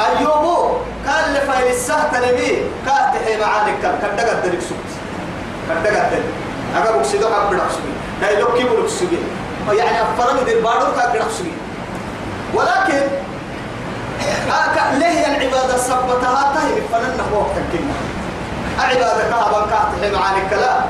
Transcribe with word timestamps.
أيوب 0.00 0.76
قال 1.08 1.34
لفايل 1.34 1.66
السهت 1.72 2.14
نبي 2.16 2.62
كات 2.86 3.22
حي 3.24 3.36
معانك 3.40 3.74
كدك 3.82 4.32
الدرك 4.32 4.60
سوت. 4.60 4.88
كدك 5.68 5.86
الدرك 5.96 6.24
أجا 6.76 6.90
بكسيدو 6.96 7.26
حب 7.26 7.50
بنفسي 7.50 7.80
هاي 8.22 8.40
لو 8.40 8.54
كي 8.54 8.64
بنفسي 8.64 9.08
يعني 9.72 10.02
أفرم 10.02 10.44
دير 10.44 10.60
بارو 10.64 10.92
كات 10.96 11.12
بنفسي 11.16 11.52
ولكن 12.54 13.00
آه 14.50 14.98
ليه 14.98 15.26
العبادة 15.26 15.76
سبتها 15.76 16.52
تهي 16.54 16.80
فنن 16.92 17.20
وقت 17.32 17.50
الكلمة. 17.56 17.94
عبادة 18.78 19.30
كهبا 19.30 19.66
كات 19.70 19.88
حي 20.02 20.10
معانك 20.16 20.52
لا. 20.52 20.80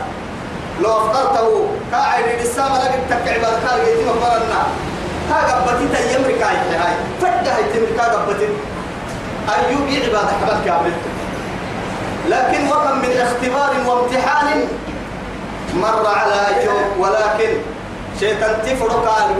لو 0.81 0.91
أفطرته 0.97 1.69
كاعد 1.91 2.25
الإسلام 2.25 2.73
لك 2.75 3.01
تك 3.11 3.29
عبادة 3.33 3.59
كان 3.69 3.79
يتم 3.81 4.21
فرنا 4.21 4.63
كاغبتي 5.31 6.09
تيمرك 6.09 6.43
هاي 6.43 6.95
فجأة 7.21 7.57
تمرك 7.75 7.97
كاغبتي 7.97 8.49
أيوب 9.55 9.89
عبادة 10.05 10.29
حبك 10.29 10.65
كامل. 10.65 10.93
لكن 12.29 12.69
وكم 12.69 12.99
من 12.99 13.17
اختبار 13.21 13.71
وامتحان 13.87 14.65
مر 15.77 16.07
على 16.07 16.47
أيوب 16.61 16.99
ولكن 16.99 17.51
شيطان 18.21 18.63
تفرق 18.67 19.15
على 19.19 19.35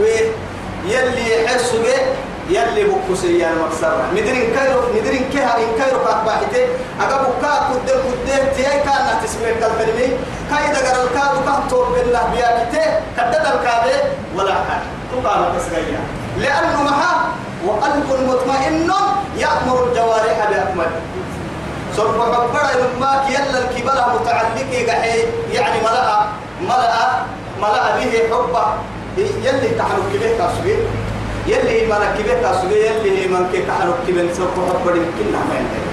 يلي 0.85 1.43
يحس 1.43 1.71
به 1.71 2.01
يلي 2.49 2.83
بكسي 2.83 3.39
يا 3.39 3.49
مكسر 3.51 3.97
مدرين 4.13 4.53
كيرو 4.55 4.81
مدرين 4.95 5.25
كها 5.33 5.57
إن 5.57 5.83
كيرو 5.83 5.99
كاتباحته 6.05 6.63
أجا 7.01 7.15
بكا 7.17 7.69
كده 7.85 8.01
كده 8.27 8.53
تيجي 8.53 8.69
كان 8.69 9.05
تسمع 9.23 9.49
كلمة 9.59 10.09
كايدا 10.49 10.79
قرر 10.89 11.03
الكاد 11.03 11.45
كهتور 11.45 11.85
بالله 11.89 12.23
بياكته 12.33 12.85
كدد 13.17 13.45
الكاد 13.45 14.01
ولا 14.35 14.53
حد 14.53 14.81
تقال 15.11 15.57
تسجيا 15.59 15.99
لأنه 16.37 16.83
معه 16.83 17.25
وقلب 17.65 18.09
مطمئن 18.29 18.91
يأمر 19.37 19.77
الجوارح 19.87 20.37
بأكمل. 20.49 20.91
سرق 21.97 22.15
مبرا 22.15 22.71
يماك 22.79 23.29
يلا 23.29 23.59
الكبلة 23.59 24.03
متعلق 24.15 24.71
يعني 25.53 25.77
ملأ 25.81 26.07
ملأ 26.61 26.95
ملأ 27.61 27.83
به 27.97 28.13
حبه. 28.31 28.65
يلي 29.17 29.69
تحرك 29.79 30.05
كبير 30.13 30.31
تصوير. 30.39 30.79
يلي 31.47 31.87
ما 31.87 31.97
ركبه 31.97 32.35
تصوير. 32.43 32.95
يلي 33.05 33.27
من 33.27 33.49
كي 33.51 33.61
تحرك 33.67 33.95
كبير 34.07 34.33
سرق 34.33 34.55
مبرا 34.57 34.95
يمكننا 34.95 35.39
ما 35.49 35.55
ينتهي 35.59 35.87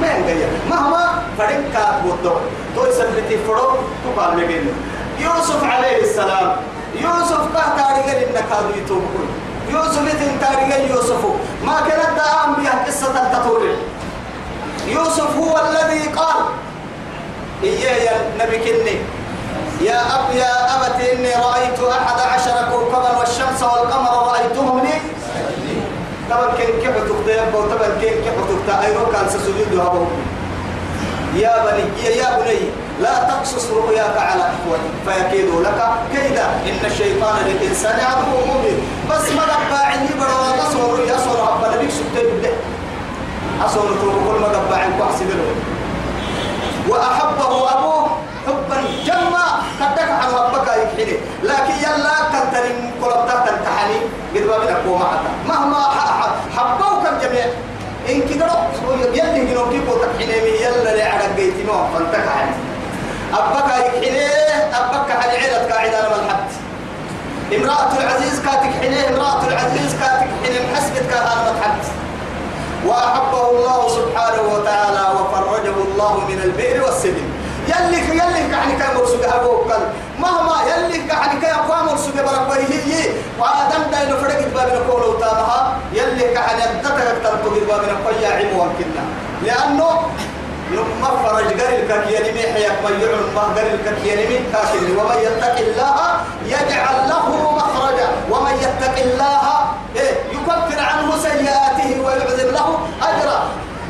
ما 0.00 0.06
ينتهي 0.12 0.46
مهما 0.70 1.22
فرق 1.38 1.60
كات 1.72 1.94
بودو. 2.04 2.36
تو 2.76 2.86
يثبتي 2.86 3.38
فرو 3.46 3.68
تقال 4.04 4.36
مجنن 4.36 4.76
يوسف 5.18 5.64
عليه 5.64 6.02
السلام. 6.02 6.56
يوسف 6.94 7.42
كه 7.54 7.66
تاريخ 7.76 8.06
إنك 8.06 8.48
هذا 8.52 8.70
يتوبون 8.76 9.28
يوسف 9.68 10.04
إذن 10.14 10.40
تاريخ 10.40 10.90
يوسف. 10.90 11.22
ما 11.64 11.80
كانت 11.80 12.18
دعام 12.18 12.54
بها 12.54 12.84
قصة 12.86 13.22
التطوري 13.22 13.76
يوسف 14.86 15.36
هو 15.36 15.60
الذي 15.68 16.08
قال 16.08 16.36
إياه 17.62 17.96
يا 17.96 18.16
نبي 18.40 18.58
كني؟ 18.58 18.96
يا 19.80 20.00
أب 20.00 20.36
يا 20.36 20.76
أبت 20.76 21.00
إني 21.00 21.32
رأيت 21.34 21.80
أحد 21.80 22.20
عشر 22.20 22.56
كوكبا 22.72 23.18
والشمس 23.18 23.62
والقمر 23.62 24.32
رأيتهم 24.32 24.80
لي. 24.80 24.98
طبعا 26.30 26.54
كين 26.56 26.80
كيف 26.82 26.96
تقدم 26.96 27.54
وطبعا 27.54 27.88
كين 28.00 28.14
كيف 28.24 28.36
تقدم 28.48 28.80
أيرو 28.84 29.06
كان 29.12 29.28
سسجد 29.28 29.72
هذا 29.72 30.06
يا 31.34 31.64
بني 31.64 32.16
يا 32.16 32.38
بني 32.38 32.60
لا 33.02 33.14
تقصص 33.28 33.70
رؤياك 33.70 34.16
على 34.16 34.42
إخوتك 34.42 34.94
فيكيدوا 35.06 35.62
لك 35.62 35.80
كيدا. 36.12 36.46
إن 36.46 36.86
الشيطان 36.86 37.36
للإنسان 37.46 38.00
عدو 38.00 38.54
مبين. 38.54 38.78
بس 39.10 39.32
ما 39.32 39.44
دباعني 39.44 40.08
برا 40.20 40.56
تصور 40.62 41.00
يصور 41.00 41.38
رب 41.48 41.74
نبيك 41.74 41.90
سبتين 41.90 42.52
أصور 43.66 43.88
كل 44.26 44.40
ما 44.40 44.48
دباعني 44.48 44.94
بحسب 45.00 45.28
له 45.28 45.54
وأحبه 46.88 47.72
أبوه 47.78 48.06
حبا 48.46 48.76
جما. 49.06 49.44
قدك 49.80 50.10
عن 50.10 50.30
ربك 50.32 50.68
يكحني 50.68 51.16
لكن 51.42 51.74
يلا 51.82 52.14
كنترين 52.32 52.90
قلبتك 53.02 53.38
تنتحني 53.46 53.98
قد 54.34 54.42
بابنا 54.48 54.76
قوما 54.86 55.04
حتى 55.04 55.30
مهما 55.48 55.82
حبوك 56.56 57.02
الجميع. 57.12 57.46
إن 58.08 58.20
كده 58.28 58.46
يلي 59.14 59.44
جنوب 59.46 59.72
كيف 59.72 59.82
تكحني 60.02 60.62
يلا 60.62 60.90
اللي 60.92 61.02
على 61.02 61.24
بيتي 61.36 61.64
ما 61.64 61.88
فانتك 61.94 62.28
عني 62.28 62.56
أبك 63.34 63.86
يكحنيه 63.86 64.28
أبك 64.74 65.10
على 65.10 65.32
عيلة 65.32 65.72
قاعدة 65.74 66.06
لما 66.06 66.16
الحد 66.16 66.44
امرأة 67.56 67.98
العزيز 68.00 68.40
كاتك 68.40 68.70
حنيه 68.82 69.08
امرأة 69.08 69.48
العزيز 69.48 69.94
كاتك 70.00 70.28
حنيه 70.44 70.74
حسبت 70.74 71.10
كهذا 71.10 71.54
الحد 71.56 71.78
وأحبه 72.86 73.50
الله 73.50 73.88
سبحانه 73.88 74.42
وتعالى 74.54 75.20
وفرجه 75.20 75.74
الله 75.92 76.20
من 76.28 76.40
البئر 76.44 76.82
والسجن. 76.84 77.28
يلي 77.68 77.98
يلي 77.98 78.50
يعني 78.52 78.72
كان 78.78 78.96
مرسوق 78.96 79.34
أبوك 79.34 79.72
مهما 80.18 80.56
يلي 80.62 81.08
يعني 81.08 81.40
كان 81.40 81.56
مرسوق 81.86 82.14
بربه 82.14 82.54
هي 82.56 83.08
وآدم 83.38 83.90
داينو 83.92 84.16
فرق 84.16 84.40
بابنا 84.54 84.78
قولوا 84.90 85.20
يعني 85.20 85.73
تركوا 87.44 87.66
بابنا 87.68 87.94
قيا 88.08 88.28
عمو 88.28 88.62
وكنا 88.62 89.04
لأنه 89.42 89.90
لما 90.70 91.08
فرج 91.24 91.60
قريل 91.60 91.88
ككياني 91.88 92.32
مي 92.32 92.42
حياك 92.52 92.76
ما 92.84 92.90
يعلم 92.90 93.28
ما 93.34 93.42
قريل 93.42 93.76
ككياني 93.86 94.26
مي 94.26 94.38
كاكل 94.52 94.98
ومن 94.98 95.18
يتق 95.22 95.56
الله 95.58 96.20
يجعل 96.46 97.08
له 97.08 97.52
مخرجا. 97.56 98.08
ومن 98.30 98.54
يتق 98.64 98.96
الله 99.02 99.42
إيه 99.96 100.14
يكفر 100.32 100.80
عنه 100.80 101.18
سيئاته 101.22 102.00
ويعظم 102.04 102.50
له 102.56 102.78
أجرا. 103.02 103.40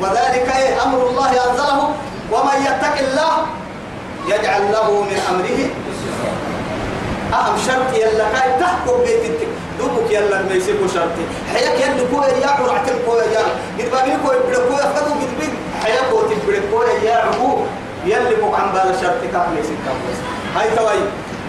وذلك 0.01 0.55
إيه 0.57 0.83
أمر 0.83 1.09
الله 1.09 1.29
أنزله. 1.29 1.89
ومن 2.31 2.57
يتق 2.61 2.97
الله 3.07 3.33
يجعل 4.27 4.71
له 4.71 5.01
من 5.01 5.19
أمره. 5.29 5.59
أهم 7.33 7.55
شرط 7.67 7.93
يلا 7.93 8.25
كاي 8.33 8.59
تحكم 8.59 8.97
بيتك 9.03 9.47
دوبك 9.79 10.11
يلا 10.11 10.41
ما 10.41 10.53
يسيبوا 10.53 10.87
شرطي 10.87 11.25
حياك 11.53 11.79
يلا 11.79 12.03
كوي 12.11 12.25
يا 12.41 12.47
عرعت 12.47 12.89
الكوي 12.89 13.19
يا 13.19 13.39
قد 13.79 13.91
بابي 13.91 14.11
كوي 14.25 14.35
بدا 14.47 14.59
كوي 14.67 14.77
خدو 14.95 15.13
قد 15.21 15.31
بيك 15.39 15.53
حياك 15.83 16.03
كوي 16.11 16.23
تبدا 16.23 16.61
كوي 16.71 16.85
يا 17.07 17.15
عبو 17.15 17.57
يلا 18.05 18.39
بوك 18.41 18.55
عن 18.59 18.71
بالا 18.73 19.01
شرطي 19.01 19.27
كاف 19.33 19.45
ليسك 19.55 19.77
هاي 20.55 20.69
توي 20.75 20.99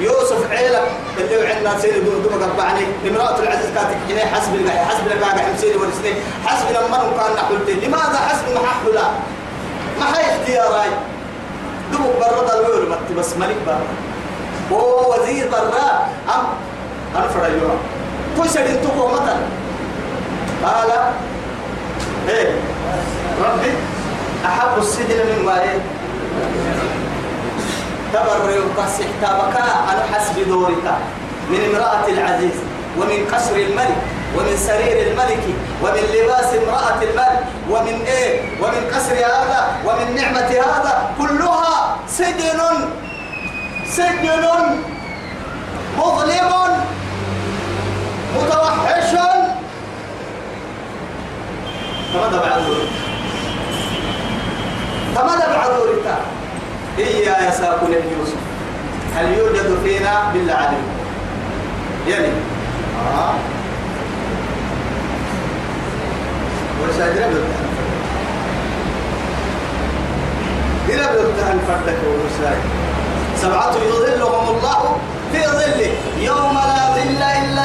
يوسف 0.01 0.51
عيلة 0.51 0.81
اللي 1.19 1.49
عندنا 1.49 1.81
سيدي 1.81 2.01
دون 2.01 2.23
دون 2.23 2.43
قبعني. 2.43 2.81
امرأة 3.09 3.39
العزيز 3.39 3.71
كاتك 3.75 3.97
هنا 4.11 4.21
حسب 4.35 4.55
الله 4.55 4.71
حسب 4.71 5.07
لك 5.09 5.23
قاعد 5.23 5.57
سيدي 5.61 5.77
ورسني 5.79 6.13
حسب 6.47 6.67
لما 6.71 6.97
كان 6.99 7.33
نحلتين 7.37 7.89
لماذا 7.89 8.19
حسب 8.29 8.55
ما 8.55 8.61
ححلا 8.69 9.09
ما 10.01 10.19
هي 10.19 10.37
اختياراي 10.37 10.91
دوبك 11.93 12.19
برد 12.21 12.51
الويل 12.51 12.91
مت 12.91 13.19
بس 13.19 13.37
ملك 13.37 13.57
برا. 13.67 13.81
وهو 14.71 15.15
وزير 15.15 15.49
برا. 15.49 16.09
أم 16.35 16.45
أنا 17.17 17.29
فريوا 17.29 17.71
شيء 18.45 18.71
انتو 18.71 19.07
مثلا 19.09 19.37
قال 20.65 20.91
إيه؟ 22.29 22.49
ربي 23.45 23.73
أحب 24.47 24.79
السجن 24.79 25.19
مما 25.39 25.61
إيه 25.63 25.79
تبرر 28.13 28.63
بس 28.79 29.01
احتابك 29.01 29.57
على 29.89 30.03
حسب 30.15 30.49
دورك. 30.49 30.87
من 31.51 31.61
امرأة 31.71 32.07
العزيز 32.09 32.57
ومن 32.99 33.27
قصر 33.35 33.55
الملك 33.57 33.97
ومن 34.37 34.57
سرير 34.57 35.07
الملك 35.07 35.45
ومن 35.83 36.03
لباس 36.15 36.51
امرأة 36.55 37.03
الملك 37.03 37.45
ومن 37.71 38.03
إيه؟ 38.07 38.41
ومن 38.63 38.91
قصر 38.95 39.15
هذا 39.15 39.69
ومن 39.87 40.15
نعمة 40.15 40.49
هذا. 40.49 41.09
كلها 41.19 41.97
سجن. 42.09 42.61
سجن. 43.91 44.45
مظلم. 45.99 46.73
متوحش 48.35 49.11
تمدى 52.15 52.39
بعد 52.39 52.63
تمدى 55.15 55.47
بعد 55.55 55.71
إيا 56.99 57.37
يا 57.45 57.51
ساكن 57.51 57.93
يوسف 57.93 58.37
هل 59.17 59.39
يوجد 59.39 59.79
فينا 59.85 60.31
بالله 60.33 60.53
عليك 60.55 60.79
يعني. 62.09 62.29
آه. 63.15 63.35
وسادنا 66.83 67.27
بالله 67.27 67.67
إلى 70.89 71.07
بالله 71.17 71.59
فردك 71.69 71.99
ورسائل 72.07 72.61
سبعة 73.43 73.75
يظلهم 73.89 74.49
الله 74.57 74.97
في 75.33 75.43
ظله 75.47 75.91
يوم 76.21 76.55
لا 76.55 76.95
ظل 76.95 77.23
إلا 77.23 77.56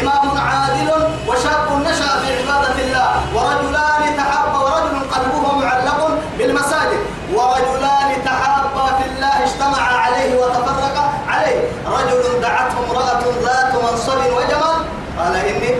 إمام 0.00 0.38
عادل 0.38 0.90
وشاب 1.28 1.66
نشأ 1.86 2.10
في 2.20 2.28
عبادة 2.38 2.78
الله 2.84 3.10
ورجلان 3.34 4.16
تحابا 4.16 4.58
ورجل 4.58 4.96
قلبه 5.14 5.44
معلق 5.52 6.00
بالمساجد. 6.38 7.00
ورجلان 7.34 8.10
تحابا 8.24 8.86
في 8.98 9.04
الله 9.10 9.34
اجتمعا 9.44 9.92
عليه 10.04 10.30
وتفرقا 10.40 11.04
عليه. 11.28 11.60
رجل 11.86 12.40
دعته 12.40 12.76
امرأة 12.84 13.22
ذات 13.44 13.72
منصب 13.84 14.20
وجمال. 14.36 14.78
قال 15.18 15.36
إني 15.36 15.70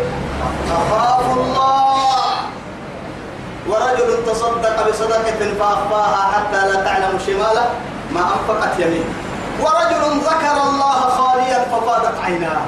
أخاف 0.71 1.27
الله. 1.37 1.69
بصدقة 4.89 5.55
فأخفاها 5.59 6.33
حتى 6.33 6.61
لا 6.69 6.85
تعلم 6.85 7.19
شماله 7.27 7.67
ما 8.15 8.21
أنفقت 8.21 8.79
يمينه. 8.79 9.13
ورجل 9.61 10.21
ذكر 10.21 10.57
الله 10.63 11.01
خاليا 11.19 11.59
ففاضت 11.73 12.21
عيناه. 12.25 12.61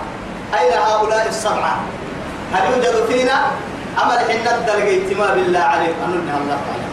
أين 0.58 0.73
هؤلاء 0.73 1.29
السبعة؟ 1.29 1.76
هل 2.52 2.62
يوجد 2.73 3.06
فينا 3.08 3.47
عمل 3.99 4.19
حين 4.19 4.49
الدلقيت 4.49 5.19
ما 5.19 5.35
بالله 5.35 5.58
عليك 5.61 5.94
أننا 6.05 6.38
الله 6.38 6.58
تعالى 6.67 6.87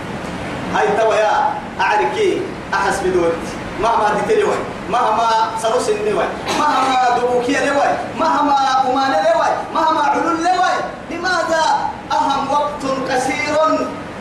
هاي 0.76 0.88
توا 1.02 1.16
يا 1.16 1.54
أعركي 1.82 2.42
أحس 2.74 3.00
بدورتي 3.06 3.54
مهما 3.82 4.10
دتلوي 4.22 4.56
مهما 4.90 5.30
سرس 5.62 5.90
النوي 5.90 6.26
مهما 6.60 7.18
دبوكية 7.18 7.66
لوي 7.66 7.90
مهما 8.20 8.58
أمان 8.90 9.12
لوي 9.12 9.52
مهما 9.76 10.02
علول 10.02 10.38
لوي 10.44 10.76
لماذا 11.12 11.64
أهم 12.12 12.52
وقت 12.52 12.84
قصير 13.12 13.58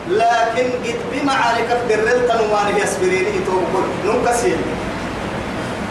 لكن 0.09 0.69
قد 0.85 0.95
بمعارك 1.13 1.67
الدرل 1.71 2.27
تنوان 2.27 2.77
يسبرين 2.77 3.25
يتوقف 3.35 3.85
ننكسير 4.05 4.57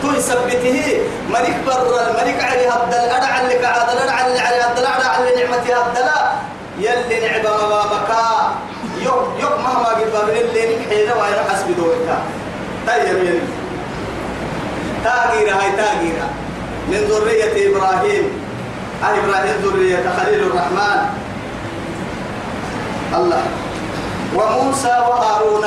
تو 0.07 0.13
يثبته 0.19 1.01
ملك 1.31 1.57
بر 1.67 2.01
الملك 2.07 2.45
علي 2.45 2.69
هبد 2.69 2.95
الأدع 2.95 3.41
اللي 3.41 3.67
قعد 3.67 3.91
الأدع 3.91 4.27
اللي 4.27 4.41
علي 4.41 4.61
هبد 4.63 4.79
الأدع 4.79 5.19
اللي 5.19 5.45
نعمتي 5.45 5.75
هبد 5.75 5.97
يلي 6.79 7.29
نعبة 7.29 7.69
ما 7.69 7.83
بكا 7.83 8.55
يوم 9.01 9.35
يوم 9.41 9.53
مهما 9.53 9.89
قد 9.89 10.13
بابن 10.13 10.37
اللي 10.37 10.77
نحينا 10.77 11.15
وين 11.15 11.51
حسب 11.51 11.77
دورك 11.77 12.19
طيب 12.87 13.25
يلي 13.25 13.41
تاجيرة 15.05 15.53
هاي 15.53 15.73
تاجيرة. 15.73 16.29
من 16.89 16.97
ذرية 16.97 17.71
إبراهيم. 17.71 18.25
أه 19.03 19.07
إبراهيم 19.07 19.57
ذرية 19.63 20.13
خليل 20.19 20.43
الرحمن. 20.43 21.01
الله. 23.15 23.43
وموسى 24.35 24.89
وهارون. 24.89 25.67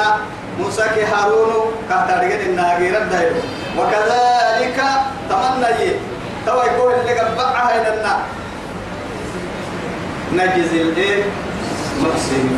موسى 0.59 0.81
كهارون 0.95 1.71
كهتارجن 1.89 2.39
الناجير 2.39 2.97
الداير 3.01 3.33
وكذلك 3.77 4.81
تمنى 5.29 5.91
توا 6.45 6.63
يقول 6.63 6.93
اللي 6.93 7.19
قبعها 7.19 7.93
النار 7.93 8.19
نجزي 10.33 10.81
الإيه؟ 10.81 11.23
محسن 12.01 12.49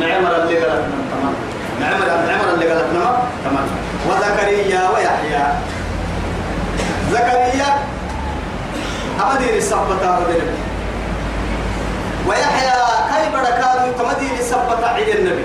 نعمر 0.00 0.36
اللي 0.36 0.58
قالتنا 0.58 0.96
تمام. 1.12 1.34
نعمر 1.80 2.06
نعمر 2.06 2.54
اللي 2.54 2.68
قالتنا 2.68 3.18
تمام. 3.44 3.66
وزكريا 4.08 4.90
ويحيى. 4.90 5.46
زكريا 7.12 7.78
أمدير 9.22 9.56
السبتة 9.56 10.18
بدل. 10.20 10.42
ويحيى 12.28 12.72
كي 13.08 13.30
بركات 13.32 13.78
تمدير 13.98 14.38
السبتة 14.38 14.86
عيد 14.88 15.08
النبي؟ 15.08 15.44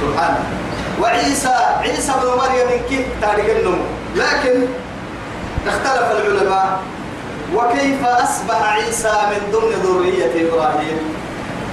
سبحانه. 0.00 0.44
وعيسى 1.02 1.54
عيسى 1.80 2.12
بن 2.22 2.28
مريم 2.28 2.70
كيف 2.88 3.06
تاريخ 3.22 3.56
لكن 4.16 4.66
اختلف 5.66 6.06
العلماء. 6.12 6.78
وكيف 7.54 8.06
أصبح 8.06 8.72
عيسى 8.72 9.12
من 9.30 9.52
ضمن 9.52 9.72
ذرية 9.84 10.48
إبراهيم؟ 10.48 10.98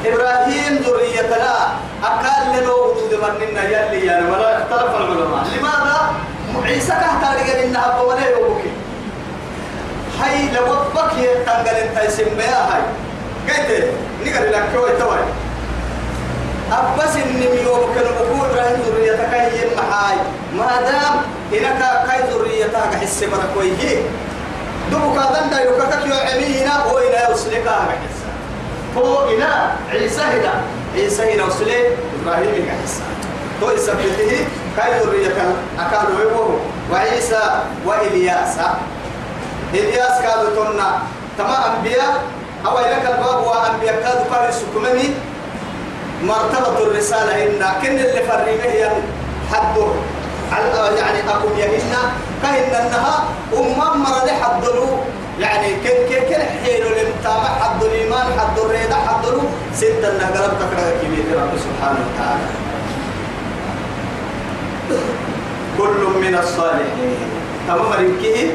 إبراهيم 0.06 0.74
ذرية 0.88 1.30
لا 1.30 1.58
أقل 2.04 2.64
له 2.64 2.76
وجود 2.76 3.14
مننا 3.40 3.64
يلي 3.64 4.06
يعني 4.06 4.32
ولا 4.32 4.58
اختلف 4.58 4.96
العلماء. 4.96 5.44
لماذا؟ 5.56 6.14
عيسى 6.64 6.92
كهتاري 6.92 7.64
إن 7.64 7.76
أبا 7.76 8.02
ولا 8.02 8.30
يوبكي 8.30 8.72
هاي 10.20 10.52
لو 10.52 10.66
بك 10.96 11.14
يتنقل 11.18 11.76
أنت 11.76 11.98
اسم 11.98 12.40
يا 12.40 12.60
هاي. 12.70 12.82
قلت 13.48 13.70
نقل 14.26 14.52
لك 14.52 14.64
كوي 14.76 14.92
توي. 15.00 15.20
أبس 16.72 17.16
إني 17.16 17.64
يوبك 17.64 17.98
نبكو 17.98 18.46
إبراهيم 18.46 18.82
ذريتك 18.86 19.34
هي 19.34 19.76
محاي 19.78 20.18
ما 20.58 20.82
دام 20.82 21.16
هناك 21.52 22.08
كاي 22.08 22.22
ذريتك 22.32 22.96
حس 23.02 23.24
بركوي 23.24 23.72
هي. 23.80 23.98
دبك 24.92 25.18
هذا 25.18 25.60
يوكك 25.60 26.06
يو 26.06 26.14
عمينا 26.14 26.84
هو 26.84 26.98
إلى 26.98 27.34
يسلك 27.34 27.68
هذا 27.68 27.98
هو 28.98 29.30
إلى 29.30 29.72
عيسى 29.92 30.22
هنا. 30.22 30.54
عيسى 30.96 31.34
هنا 31.34 31.44
وسلي 31.44 31.88
إبراهيم 32.22 32.66
كحسا 32.68 33.04
تو 33.62 33.72
يثبته 33.72 34.46
كاي 34.78 35.00
ذرية 35.00 35.56
أكالوا 35.80 36.22
يبوه 36.22 36.60
وعيسى 36.92 37.62
وإلياس. 37.86 38.56
إلياس 39.74 40.16
قالوا 40.26 40.56
تونا 40.56 41.02
تما 41.38 41.58
أنبياء. 41.68 42.22
أو 42.66 42.80
إلك 42.80 43.06
الباب 43.08 43.44
وأنبياء 43.44 43.96
كادوا 44.04 44.36
قالوا 44.36 44.52
سكمني 44.52 45.10
مرتبة 46.24 46.78
الرسالة 46.84 47.44
إن 47.44 47.60
كن 47.82 48.00
اللي 48.00 48.24
فرقه 48.24 48.92
حده 49.52 49.88
يعني 50.98 51.20
أكم 51.30 51.58
يهن 51.58 51.94
كهن 52.42 52.76
أنها 52.86 53.24
أمم 53.54 54.00
مر 54.02 54.26
لحضروا 54.26 54.98
يعني 55.40 55.74
كن 55.76 55.90
كن 56.10 56.22
كن 56.30 56.42
حين 56.64 56.82
الامتامة 56.82 57.50
حد 57.60 57.84
الإيمان 57.84 58.26
حد 58.40 58.60
الريدة 58.60 58.96
حد 58.96 59.26
ستة 59.74 60.10
النهجرات 60.10 60.52
تكره 60.52 60.94
كبير 61.04 61.26
رب 61.42 61.54
سبحانه 61.58 62.00
وتعالى. 62.08 62.48
كل 65.78 66.20
من 66.22 66.36
الصالحين. 66.36 67.18
تمام 67.70 67.94
ركيه 67.94 68.50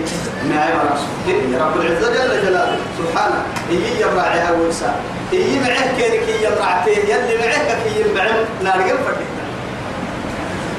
نعم 0.50 0.78
رسول 0.90 1.60
رب 1.60 1.80
العزة 1.80 2.12
جل 2.12 2.46
جلاله. 2.46 2.78
سبحانه. 2.98 3.42
إيه 3.70 4.00
يبرعها 4.00 4.50
ويسا 4.52 4.94
إيه 5.32 5.60
معه 5.60 5.96
كيرك 5.96 6.28
يبرعته 6.42 6.90
يلي 6.90 7.38
معه 7.38 7.84
كي 7.84 8.00
يبرع 8.00 8.26
نارجل 8.64 8.98
فكيتا 9.06 9.44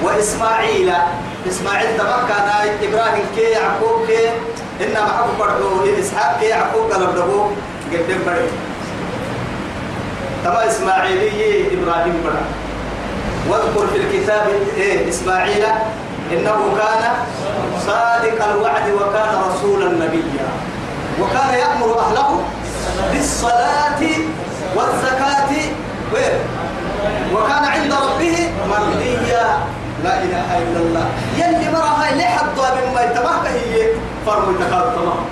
وإسماعيل. 0.03 0.91
إسماعيل 1.49 1.97
تبقى 1.97 2.19
إبراهيم 2.83 3.25
كي 3.35 3.41
يعقوب 3.41 4.07
كي. 4.07 4.29
إنما 4.83 5.07
حكو 5.07 5.31
برضو 5.39 5.99
إسحاق 5.99 6.39
كي 6.39 6.45
يعقوب 6.45 6.91
قلب 6.91 7.15
دبو 7.15 7.41
قدم 7.93 8.19
برد 8.25 8.49
تما 10.43 10.67
إسماعيلي 10.67 11.67
إبراهيم 11.73 12.15
برد 12.25 12.45
واذكر 13.49 13.87
في 13.87 13.97
الكتاب 13.97 14.47
إيه 14.77 15.09
إسماعيل. 15.09 15.65
إنه 16.31 16.60
كان 16.77 17.04
صادق 17.86 18.39
الوعد 18.51 18.89
وكان 18.92 19.31
رسولا 19.50 19.88
نبيا. 20.06 20.48
وكان 21.22 21.54
يأمر 21.54 22.00
أهله 22.00 22.42
بالصلاة 23.13 24.01
والزكاة. 24.75 25.51
وكان 27.33 27.64
عند 27.64 27.94
ربه 27.94 28.38
مرضيا 28.69 29.47
لا 30.04 30.23
إله 30.23 30.47
إلا 30.57 30.80
الله. 30.80 31.06
يلي 31.38 31.71
مرة 31.71 31.94
هاي 32.02 32.18
لحد 32.18 32.57
مما 32.57 33.02
يتبعك 33.02 33.45
هي 33.47 33.88
فرم 34.26 34.49
التقاط 34.49 34.95
تمام. 34.95 35.26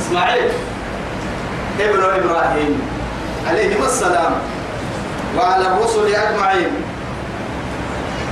إسماعيل 0.00 0.50
ابن 1.80 2.02
إبراهيم 2.02 2.80
عليهم 3.48 3.82
السلام 3.84 4.32
وعلى 5.38 5.66
الرسل 5.66 6.14
أجمعين. 6.14 6.70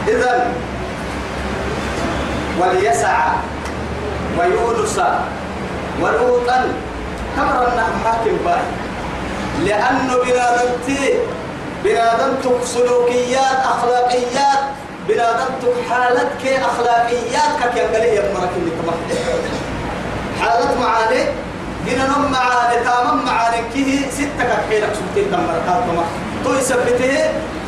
إذا 0.09 0.53
وليسع 2.61 3.19
ويونس 4.39 5.01
ولوطا 6.03 6.73
تمرنا 7.37 7.85
حاكم 8.05 8.37
باي 8.45 8.63
لأنه 9.65 10.15
بنادمتي 10.25 11.15
بنادمتك 11.85 12.65
سلوكيات 12.65 13.59
أخلاقيات 13.65 14.61
بنادمتك 15.09 15.75
حالتك 15.91 16.43
أخلاقيات 16.47 17.53
كي 17.75 17.79
يبقى 18.15 18.33
مرك 18.35 18.51
اللي 18.57 18.71
تمام. 18.83 18.99
حالت 20.41 20.79
معاني 20.81 21.25
جنا 21.87 22.05
نم 22.07 22.33
معاني 22.33 22.85
تامم 22.85 23.25
معاني 23.25 23.57
كيه 23.75 24.11
ستة 24.11 24.45
كحيلك 24.45 24.89
سبتين 24.95 25.31
تمركات 25.33 25.83
تمام. 25.91 26.05
تو 26.45 26.55
يثبته 26.55 27.19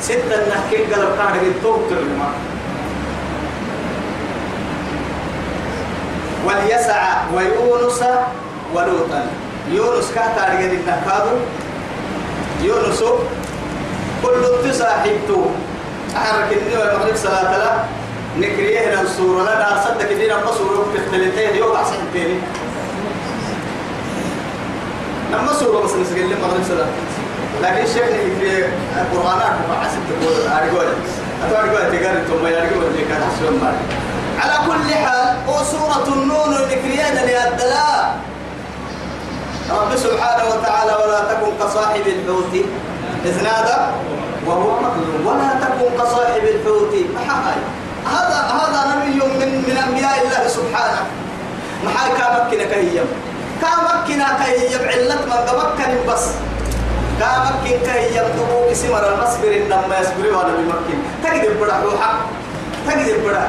ستة 0.00 0.36
نحكي 0.48 0.76
قلب 0.76 1.10
كارك 1.18 1.42
تو 1.62 1.76
ترمى 1.90 2.28
وليسع 6.46 7.02
ويونس 7.34 8.00
ولوطا. 8.74 9.26
يونس 9.70 10.12
كهتا 10.14 10.54
رجل 10.54 10.70
النكادو 10.78 11.36
يونس 12.62 13.00
كل 14.22 14.70
تصاحبته 14.70 15.50
أحرك 16.16 16.50
النوى 16.52 16.92
المغرب 16.92 17.16
صلاة 17.16 17.58
لا 17.58 17.70
نكريه 18.38 19.00
السورة 19.00 19.42
لا 19.42 19.54
دار 19.54 19.80
صدق 19.84 20.08
دينا 20.08 20.36
في 20.92 20.98
الثلاثين 20.98 21.56
يوم 21.56 21.76
أحسن 21.76 21.98
تاني 22.14 22.38
لما 25.32 25.52
سورة 25.52 25.84
بس 25.84 25.92
نسجل 25.92 26.32
المغرب 26.32 26.64
صلاة. 26.68 26.86
لكن 27.62 27.84
الشيخ 27.84 28.06
في 28.40 28.64
القرآن 29.02 29.40
فحسب 29.68 30.00
تقول 30.10 30.34
أرجوك. 30.52 30.94
أتوقع 31.46 31.88
تقارن 31.88 32.24
ثم 32.28 32.46
يرجو 32.46 32.86
اللي 32.86 33.04
كان 33.08 33.22
حسب 33.22 33.44
على 34.36 34.56
كل 34.68 34.94
حال 34.94 35.36
وسورة 35.48 36.06
النون 36.08 36.52
الذكريان 36.54 37.16
للدلاء 37.16 38.16
رب 39.70 39.96
سبحانه 39.96 40.44
وتعالى 40.52 40.92
ولا 41.02 41.20
تكن 41.30 41.50
كصاحب 41.60 42.04
الحوت. 42.06 42.54
إذ 43.24 43.36
نادى 43.42 43.78
وهو 44.46 44.70
مكذوب 44.80 45.26
ولا 45.26 45.50
تكن 45.62 45.88
كصاحب 45.98 46.44
الحوت. 46.54 46.94
هذا 48.06 48.38
هذا 48.58 48.80
نبي 48.92 49.18
من 49.18 49.50
من 49.68 49.76
أنبياء 49.86 50.16
الله 50.22 50.48
سبحانه. 50.48 51.02
محاي 51.84 52.10
كامكنا 52.18 52.64
كهيم 52.64 53.06
كامكنا 53.62 54.26
كهيم 54.40 54.82
علت 54.88 55.22
ما 55.28 55.38
مكن 55.58 55.92
بس. 56.08 56.24
كامكن 57.20 57.76
كهيم 57.86 58.26
دبو 58.36 58.70
اسمر 58.72 59.02
المصبر 59.12 59.50
إنما 59.56 59.94
يصبر 60.00 60.26
ولا 60.36 60.52
بمكن 60.52 60.98
تقدر 61.24 61.52
بڑا 61.60 61.76
روحا 61.84 62.10
تقدر 62.86 63.16
بڑا 63.24 63.44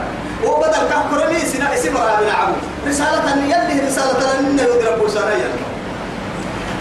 وبدل 0.46 0.84
كحكرمي 0.89 1.39
سنا 1.39 1.74
اسمر 1.74 2.08
بن 2.20 2.29
عبد 2.29 2.56
رسالة 2.88 3.27
يلي 3.46 3.88
رسالة 3.88 4.39
لنا 4.39 4.63
يدرب 4.63 5.10
سنة 5.10 5.50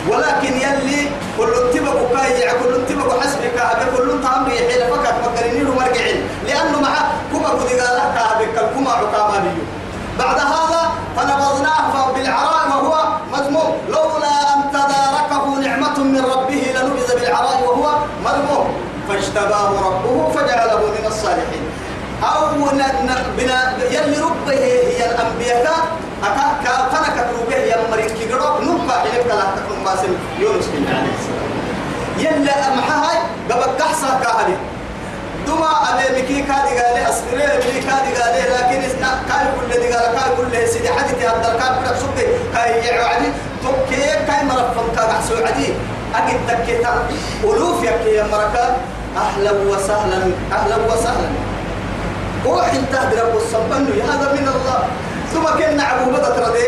ولكن 0.08 0.52
يلي 0.52 1.08
كل 1.38 1.52
انتبه 1.62 1.98
كاي 2.14 2.50
كل 2.62 2.74
انتبه 2.74 3.20
حسبك 3.20 3.58
هذا 3.58 3.86
كل 3.96 4.10
انت 4.10 4.48
يحيل 4.48 4.80
فقط 4.90 5.14
مقرنين 5.24 5.68
ومرجعين 5.68 6.28
لأنه 6.46 6.80
مع 6.80 6.94
كما 7.32 7.48
قد 7.48 7.68
قال 7.68 7.96
لك 8.40 8.70
كما 8.74 8.90
عقام 8.90 9.44
بعد 10.18 10.38
هذا 10.38 10.82
فنبذناه 11.16 12.12
بالعراء 12.14 12.68
وهو 12.68 12.94
مذموم. 13.32 13.72
لولا 13.88 14.54
أن 14.54 14.70
تداركه 14.72 15.44
نعمة 15.60 15.98
من 15.98 16.24
ربه 16.24 16.62
لنبذ 16.74 17.14
بالعراء 17.14 17.62
وهو 17.66 17.96
مذموم. 18.24 18.66
فاجتباه 19.08 19.70
ربه 19.86 20.28
فجعله 20.34 20.78
من 20.78 21.06
الصالحين. 21.06 21.65
أو 22.22 22.46
بنا 23.36 23.76
يلي 23.90 24.18
ربه 24.18 24.52
هي 24.52 25.10
الأنبياء 25.10 25.86
أكا 26.24 26.88
فنك 26.92 27.26
روبه 27.32 27.56
يا 27.56 27.76
مريك 27.90 28.12
كيرو 28.12 28.58
نبا 28.62 28.92
حلك 28.92 29.26
لا 29.28 29.46
تكون 29.56 29.84
باسم 29.84 30.12
يونس 30.38 30.66
بن 30.66 30.86
عليه 30.96 31.14
السلام 31.18 31.50
يلا 32.18 32.74
محاي 32.76 33.18
قبل 33.50 33.78
كحسا 33.78 34.20
كهدي 34.22 34.56
دما 35.46 35.70
أبي 35.88 36.22
مكي 36.22 36.42
كادي 36.42 36.72
قال 36.80 36.96
أسمري 37.10 37.46
مكي 37.58 37.80
كادي 37.80 38.10
قال 38.18 38.34
لكن 38.52 38.80
كاي 39.28 39.46
كل 39.56 39.80
دي 39.80 39.88
قال 39.92 40.06
كاي 40.16 40.30
كل 40.36 40.68
سيدي 40.68 40.88
حدي 40.88 41.26
هذا 41.26 41.56
كاي 41.60 41.70
بدك 41.78 41.96
سبي 42.00 42.26
كاي 42.54 42.70
يعدي 42.86 43.28
توكي 43.62 44.02
كاي 44.26 44.44
مرفم 44.44 44.86
كاي 44.96 45.06
حسو 45.12 45.34
عدي. 45.36 45.68
أكيد 46.14 46.40
تكيتا 46.48 46.92
ألوف 47.44 47.84
يا 47.84 48.22
مركا. 48.32 48.76
أهلا 49.16 49.52
وسهلا 49.52 50.30
أهلا 50.52 50.76
وسهلا. 50.76 51.28
روح 52.46 52.74
انت 52.74 52.94
رب 52.94 53.36
الصبن 53.36 53.86
هذا 54.10 54.32
من 54.32 54.48
الله. 54.54 54.80
ثم 55.32 55.44
كنا 55.58 55.82
عبو 55.82 56.10
بدأ 56.10 56.30
تردي 56.36 56.66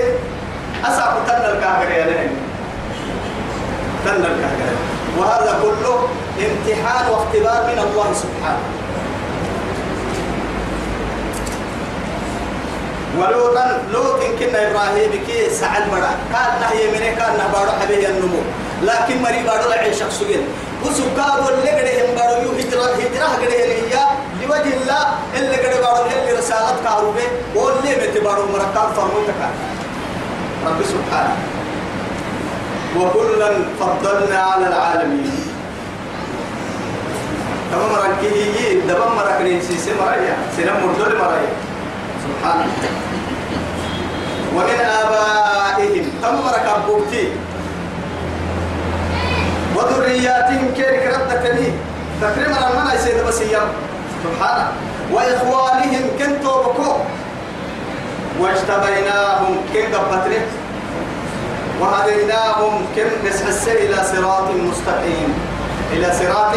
أسعب 0.84 1.14
تن 1.26 1.44
الكاهر 1.52 1.90
يا 1.90 2.04
لين 2.04 2.30
تن 4.04 4.22
الكاهر 4.30 4.74
وهذا 5.18 5.58
كله 5.62 6.08
امتحان 6.46 7.10
واختبار 7.10 7.60
من 7.70 7.78
الله 7.78 8.08
سبحانه. 8.22 8.64
ولوطا 13.18 13.82
لوط 13.92 14.20
كنا 14.38 14.70
إبراهيم 14.70 15.12
كي 15.26 15.50
سعد 15.50 15.82
مرا. 15.92 16.12
كان 16.32 16.52
نهي 16.60 16.86
من 16.92 17.16
كان 17.18 17.32
نبارو 17.34 17.72
حبيه 17.80 18.08
النمو. 18.08 18.42
لكن 18.82 19.22
مري 19.22 19.42
بارو 19.42 19.70
لعين 19.70 19.94
شخص 19.94 20.22
وسكاب 20.84 21.40
اللي 21.48 21.70
قد 21.70 21.88
هم 22.04 22.42
يو 22.44 22.50
هجرة 22.58 22.86
هجرة 23.02 23.26
قد 23.42 23.50
هي 23.50 23.68
لوجه 24.48 24.74
الله 24.80 25.04
اللي 25.36 25.56
قد 25.56 25.80
بارو 25.82 26.04
اللي 26.08 26.32
رسالة 26.38 26.76
كاروبة 26.84 27.26
واللي 27.54 27.92
مت 28.00 28.18
بارو 28.24 28.46
مركب 28.46 28.88
فرموتك 28.96 29.40
رب 30.66 30.80
سبحانه. 30.82 31.36
وكلا 32.96 33.50
فضلنا 33.80 34.38
على 34.38 34.66
العالمين. 34.66 35.52
تمام 37.72 37.92
مركيه 37.92 38.80
دبم 38.88 39.12
مركني 39.16 39.60
سيسي 39.60 39.92
مرايا 40.00 40.36
سنم 40.56 40.76
مردول 40.86 41.18
مرايا 41.18 41.52
سبحانه. 42.24 42.72
ومن 44.54 44.80
آبائهم. 44.80 46.06
تمام 46.22 46.44
مركب 46.44 46.88
وذرياتهم 49.76 50.74
كيرك 50.76 51.14
ردتني. 51.14 51.72
تكريما 52.22 52.70
المنع 52.70 52.96
سيد 52.96 53.24
بس 53.28 53.42
سبحانه. 54.24 54.68
وإخوانهم 55.12 56.04
كنتو 56.18 56.62
بكو 56.62 56.92
واجتبيناهم 58.40 59.56
كن 59.72 59.94
قبتني 59.94 60.40
وهديناهم 61.80 62.86
كن 62.96 63.08
نسحس 63.24 63.68
إلى 63.68 63.96
صراط 64.12 64.48
مستقيم. 64.50 65.30
إلى 65.92 66.08
صراط 66.20 66.54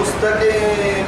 مستقيم. 0.00 1.06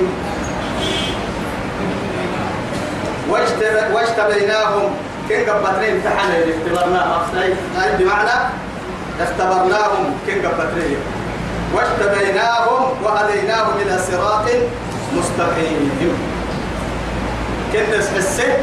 واجتبيناهم 3.94 4.90
كن 5.28 5.40
قبتني 5.50 5.92
امتحان 5.92 6.30
اختبرناها 6.52 7.26
بمعنى 7.98 8.36
اختبرناهم 9.20 10.04
كن 10.26 10.46
قبتني 10.46 10.96
واجتبيناهم 11.74 12.82
وهديناهم 13.02 13.74
إلى 13.82 13.98
صراط 14.10 14.46
مستقيم 15.12 15.90
كن 17.72 17.98
نسحسه 17.98 18.56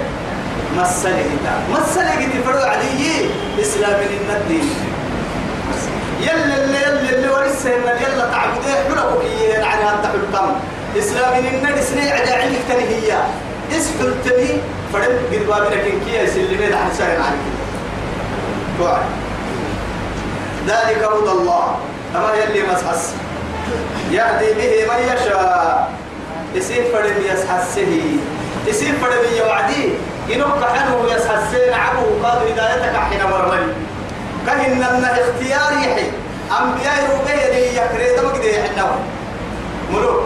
مسألة 0.78 1.26
مسألة 1.70 2.28
تفرع 2.34 2.70
علي. 2.70 3.30
إسلام 3.62 4.00
الدين 4.30 4.70
يلا 6.22 6.64
اللي 6.64 6.82
يلا 6.82 7.10
اللي 7.16 7.30
ورثه 7.30 7.70
يلا 7.70 8.26
تعبديه 8.32 8.74
حلقك 8.90 9.22
إيه 9.26 9.64
عن 9.64 9.78
هذا 9.78 10.12
حلقم 10.14 10.50
إسلام 10.98 11.46
النبي 11.46 11.82
سنة 11.82 12.12
عجائل 12.12 12.56
هي. 12.70 13.18
اسحل 13.72 14.14
تبي 14.26 14.62
فرد 14.94 15.20
قد 15.32 15.48
بابنا 15.48 15.76
كن 15.84 16.00
كيا 16.06 16.26
سلمي 16.26 16.66
عن 16.66 16.90
سائر 16.98 17.22
عنك 17.22 17.44
ذلك 20.68 21.04
هدى 21.04 21.32
الله. 21.32 21.78
أما 22.16 22.34
يلي 22.34 22.64
مسحس 22.64 23.14
يهدي 24.12 24.54
به 24.54 24.94
من 24.94 25.00
يشاء. 25.04 26.01
يسير 26.56 26.84
فرد 26.94 27.18
يسحسه. 27.32 28.02
يسير 28.68 28.94
فرد 29.02 29.26
يوعدي. 29.38 29.90
إنك 30.34 30.64
حنو 30.64 31.08
يسحسين 31.08 31.74
عبو 31.74 32.06
قال 32.24 32.38
هدايتك 32.52 32.96
حين 32.96 33.24
مرمي 33.32 33.74
كهن 34.48 34.84
أن 34.84 35.06
اختيار 35.06 35.72
يحي 35.74 36.08
أنبياء 36.62 36.98
ربيه 37.14 37.82
يكريد 37.82 38.26
مقدي 38.26 38.54
حنو 38.64 38.88
ملوك. 39.92 40.24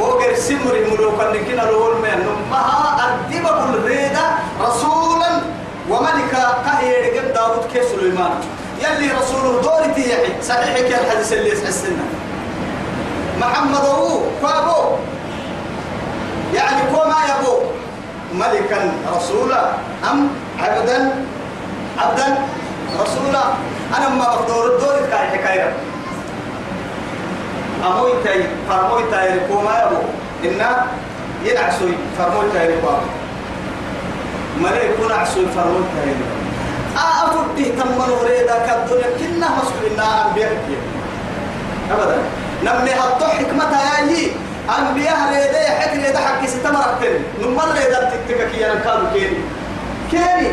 وقر 0.00 0.34
سمري 0.34 0.84
ملوك 0.90 1.20
أنكنا 1.20 1.62
لول 1.62 1.94
من 1.96 2.26
مها 2.50 3.06
أدب 3.06 3.46
كل 3.46 3.88
ريدا 3.88 4.24
رسولا 4.60 5.30
وملكا 5.90 6.44
كهي 6.66 7.18
قد 7.18 7.32
داود 7.32 7.64
كي 7.72 7.82
سليمان. 7.82 8.34
يلي 8.80 9.12
رسوله 9.12 9.60
دورتي 9.62 10.10
يحي 10.10 10.42
صحيح 10.42 10.74
كي 10.78 10.94
الحديث 11.00 11.32
اللي 11.32 11.52
يسحسنا. 11.52 12.04
محمد 13.40 13.84
أبو 13.84 14.20
فابو. 14.42 14.80
يعني 16.54 16.82
كوما 16.94 17.16
يبو. 17.30 17.54
ملكا 18.34 18.92
رسولا 19.16 19.72
أم 20.10 20.28
عبدا؟ 20.58 21.24
عبدا 21.98 22.38
رسولا. 23.00 23.44
أنا 23.96 24.08
ما 24.08 24.24
بقدر 24.24 24.66
الدور 24.66 24.96
كاي 25.10 25.26
حكاية 25.28 25.72
أموي 27.86 28.12
تاي 28.24 28.44
فرموي 28.68 29.02
تاي 29.10 29.40
كوما 29.48 29.72
يبو. 29.82 30.00
إن 30.44 30.60
ينعسوي 31.44 31.94
فرموي 32.18 32.50
تاي 32.52 32.80
كوما 32.80 33.00
ملك 34.60 34.84
يكون 34.84 35.12
عسوي 35.12 35.46
فرموي 35.46 35.84
تاي 35.94 36.14
أفرده 36.96 37.68
تم 37.78 37.92
نوريدا 38.08 38.58
كالدنيا 38.66 39.10
كنا 39.18 39.48
مسؤولنا 39.58 40.26
أنبياء 40.26 40.52
أبدا. 41.92 42.18
نمي 42.66 42.90
هطو 42.90 43.26
حكمتها 43.26 44.00
يا 44.10 44.30
أنبياء 44.78 45.18
ريدا 45.32 45.70
حك 45.80 45.92
ريدا 45.94 46.18
حق 46.18 46.46
ستمرتن 46.46 47.14
نمر 47.42 47.68
ريدا 47.78 48.10
تكتك 48.10 48.50
كي 48.50 48.62
ينكادو 48.62 49.06
كيني. 49.14 49.40
كيني. 50.10 50.50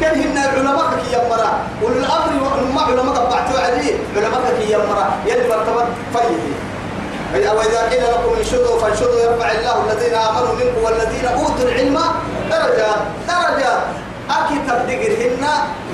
كان 0.00 0.14
هن 0.20 0.38
علماء 0.38 0.90
كي 1.00 1.16
يمرا. 1.16 1.50
والأمر 1.82 2.30
نما 2.62 2.82
علماء 2.82 3.30
بعتوا 3.30 3.60
عليه 3.64 3.94
علماء 4.16 4.42
كي 4.58 4.72
يمرا. 4.72 5.06
يلي 5.26 5.48
مرتبط 5.48 5.86
فيه 6.12 6.68
وإذا 7.56 7.80
قيل 7.90 8.02
لكم 8.02 8.32
انشدوا 8.38 8.80
فانشدوا 8.80 9.20
يرفع 9.20 9.50
الله 9.50 9.76
الذين 9.84 10.14
آمنوا 10.14 10.54
منكم 10.54 10.84
والذين 10.84 11.26
أوتوا 11.26 11.68
العلم 11.68 11.98
درجات 12.50 13.00
درجات 13.28 13.82
أكيد 14.30 14.60
تبدقرهن 14.68 15.44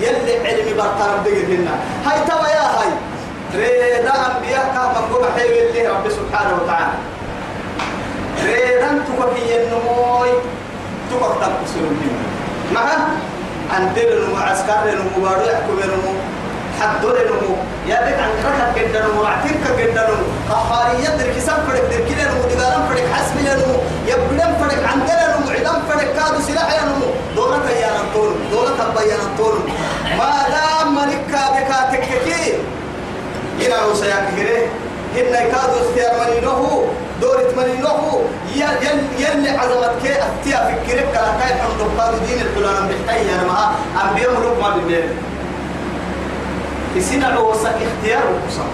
يلي 0.01 0.49
علمي 0.49 0.75
برطان 0.75 1.13
بدقرهن 1.25 1.69
هاي 2.07 2.19
توا 2.29 2.49
يا 2.49 2.67
هاي. 2.77 2.91
ريدا 3.57 4.13
أنبياء 4.27 4.65
كهما 4.75 5.01
قوم 5.13 5.25
حيو 5.37 5.69
اللي 5.69 5.87
رب 5.89 6.09
سبحانه 6.09 6.53
وتعالى. 6.63 6.93
ريدان 8.45 9.01
تكوكي 9.07 9.63
النموي 9.63 10.31
تكوك 11.11 11.35
تنقصر 11.41 11.81
الدين 11.91 12.17
معها 12.75 12.99
عندنا 13.75 14.15
نمو 14.27 14.37
عسكر 14.37 14.85
نمو 14.85 15.25
بارو 15.27 15.43
يحكم 15.43 15.79
نمو 15.93 16.13
حدول 16.81 17.15
نمو 17.31 17.55
يا 17.87 17.99
بيت 18.05 18.19
عن 18.25 18.31
كركت 18.43 18.79
جدا 18.79 19.07
نمو 19.07 19.23
رعتك 19.23 19.65
جدا 19.79 20.03
نمو 20.09 20.27
قهارية 20.51 21.09
درك 21.19 21.39
سام 21.47 21.61
فرق 21.69 21.85
درك 21.91 22.09
نمو 22.21 22.43
دقالم 22.51 22.83
فرق 22.89 23.05
حسب 23.15 23.37
نمو 23.47 23.75
يبدم 24.09 24.51
فرق 24.61 24.89
عندنا 24.93 25.37
نمو 25.37 25.51
عدم 25.51 25.79
فرق 25.89 26.09
كادو 26.17 26.41
سلاح 26.47 26.83
نمو 26.85 27.07
دولة 27.37 27.71
يا 27.71 27.91
نطول 28.03 28.33
دولة 28.53 28.81
بيا 28.97 29.17
نطول 29.25 29.59
ما 30.19 30.33
دام 30.55 30.95
ملكا 30.95 31.43
بكا 31.55 31.79
تككي 31.93 32.53
إلى 33.61 33.75
وسياك 33.93 34.29
جريه 34.37 34.67
إن 35.17 35.33
كادو 35.53 35.77
استيار 35.89 36.13
منينه 36.31 36.85
دورة 37.21 37.49
منينه 37.57 38.21
يل 38.55 38.99
يل 39.19 39.59
عظمت 39.59 39.93
كي 40.03 40.13
أتيا 40.13 40.57
فكرك 40.57 41.07
كلا 41.13 41.33
كاي 41.41 41.55
حمد 41.61 42.01
قادو 42.01 42.17
دين 42.27 42.41
الحلال 42.41 42.89
بحتاج 42.89 43.27
أنا 43.29 43.45
ما 43.53 43.75
أنبياء 44.09 44.31
ملوك 44.31 44.59
ما 44.63 44.71
بالبيت 44.71 45.05
يسنا 46.97 47.39
وسك 47.39 47.75
اختيار 47.87 48.23
وقسم 48.27 48.69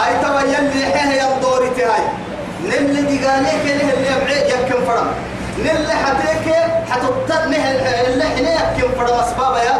هاي 0.00 0.14
تبا 0.22 0.40
يلي 0.40 0.86
حيه 0.86 1.22
يمدوري 1.22 1.70
تهاي 1.76 2.02
نل 2.64 2.94
دقاليك 2.94 3.64
له 3.64 3.92
اللي 3.94 4.06
يبعي 4.16 4.48
يكن 4.50 4.84
فرم. 4.86 5.06
نل 5.64 5.90
حتيك 5.92 6.54
حتطت 6.90 7.32
نه 7.32 7.70
اللي 8.08 8.24
حنا 8.24 8.52
يكن 8.78 8.88
فرم 8.98 9.14
أسباب 9.20 9.56
يا. 9.56 9.78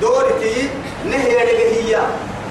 دورتي 0.00 0.68
نه 1.10 1.16
يدقى 1.16 1.74
هي. 1.74 1.96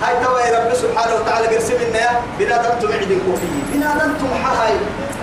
هاي 0.03 0.15
يا 0.51 0.59
رب 0.59 0.73
سبحانه 0.73 1.15
وتعالى 1.15 1.47
قرسم 1.47 1.73
لنا 1.73 2.21
بنادمتم 2.39 2.87
عدن 2.87 3.19
كوفي 3.25 3.47
بنادمتم 3.73 4.27
حهاي 4.43 4.75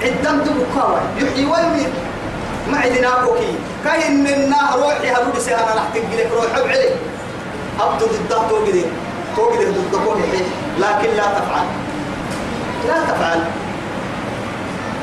عدمتم 0.02 0.56
كاوي 0.74 1.00
يحيي 1.18 1.46
ويميت. 1.46 1.92
ما 2.70 2.78
عندنا 2.78 3.10
كوكي 3.24 3.54
كاين 3.84 4.24
منا 4.24 4.76
روحي 4.76 5.08
هلو 5.10 5.32
بسيانا 5.36 5.74
نحتق 5.76 6.06
لك 6.18 6.30
روح 6.36 6.66
بعلي 6.66 6.90
أبدو 7.80 8.06
ضده 8.06 8.48
توقده. 8.48 8.84
توقده 9.36 9.70
ضده 9.70 9.98
كوكي 10.04 10.42
لكن 10.78 11.10
لا 11.16 11.26
تفعل. 11.36 11.66
لا 12.88 12.98
تفعل. 13.08 13.40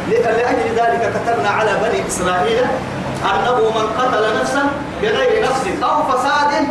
لأجل 0.10 0.70
ذلك 0.76 1.14
كتبنا 1.16 1.50
على 1.50 1.72
بني 1.84 2.08
إسرائيل 2.08 2.66
أنه 3.24 3.56
من 3.56 3.88
قتل 4.00 4.40
نفسا 4.42 4.64
بغير 5.02 5.44
نفس 5.44 5.84
أو 5.84 6.04
فساد 6.04 6.68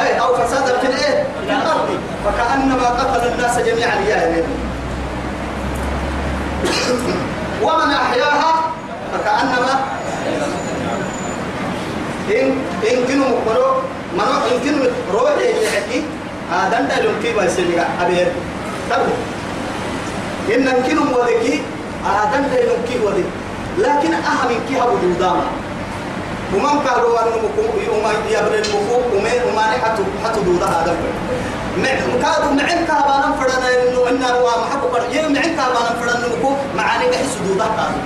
أي 0.00 0.20
أو 0.20 0.34
فساد 0.34 0.64
في 0.80 0.86
الإيه؟ 0.86 1.26
في 1.46 1.52
الأرض. 1.52 1.88
فكأنما 2.24 2.88
قتل 2.88 3.32
الناس 3.32 3.58
جميعا 3.58 3.94
يا 4.08 4.44
ومن 7.62 7.92
أحياها؟ 7.92 8.54
فكأنما 9.12 9.80
إن 12.30 12.56
إن 12.90 13.04
كنوا 13.08 13.28
مقبلوا 13.28 13.74
منو 14.12 14.36
إن 14.52 14.60
كنوا 14.64 14.86
روحي 15.12 15.50
اللي 15.50 15.66
حكي. 15.66 16.02
هذا 16.52 16.78
أنت 16.78 16.92
لهم 16.98 17.14
كيف 17.22 17.36
يسمى 17.42 17.80
أبير 18.00 18.26
تبو 18.90 19.12
إن 20.54 20.82
كنوا 20.82 21.04
مودكي. 21.04 21.62
هذا 22.04 22.38
أنت 22.38 22.52
لهم 22.52 22.80
كيف 22.88 23.02
ودي. 23.04 23.24
لكن 23.78 24.14
أهم 24.14 24.48
كي 24.68 24.80
هبو 24.80 24.96
دوداما 24.96 25.44
ومن 26.54 26.78
قالوا 26.86 27.18
أن 27.22 27.28
مكو 27.44 27.62
يوم 27.86 28.04
يبر 28.30 28.54
المكو 28.54 28.96
وما 29.16 29.30
وما 29.48 29.62
حتى 29.62 30.02
حتى 30.24 30.40
دودا 30.40 30.66
هذا 30.66 30.96
مكادو 31.78 32.50
معن 32.50 32.86
كابانا 32.86 33.28
فرنا 33.40 33.68
إنه 33.82 34.08
إنه 34.10 34.26
هو 34.26 34.48
محبو 34.62 34.86
قر 34.86 35.02
يوم 35.12 35.32
معن 35.32 35.50
كابانا 35.56 35.90
فرنا 36.00 36.26
مكو 36.28 36.50
معاني 36.76 37.10
بحس 37.10 37.34
دودا 37.48 37.64
كادو 37.64 37.98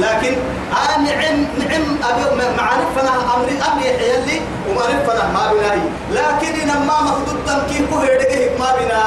لكن 0.00 0.34
آه 0.72 0.98
نعم 0.98 1.36
نعم 1.58 1.84
أبي 2.08 2.56
معارف 2.58 2.88
فنا 2.98 3.10
أمري 3.36 3.54
أمري 3.72 3.88
يلي 3.88 4.40
ومعرف 4.70 5.10
فنا 5.10 5.32
ما 5.34 5.52
بناي 5.52 5.80
لكن 6.12 6.60
إنما 6.60 6.94
مخدود 7.02 7.38
تنكيه 7.46 7.86
كهيرك 7.90 8.52
ما 8.60 8.66
بنا 8.78 9.02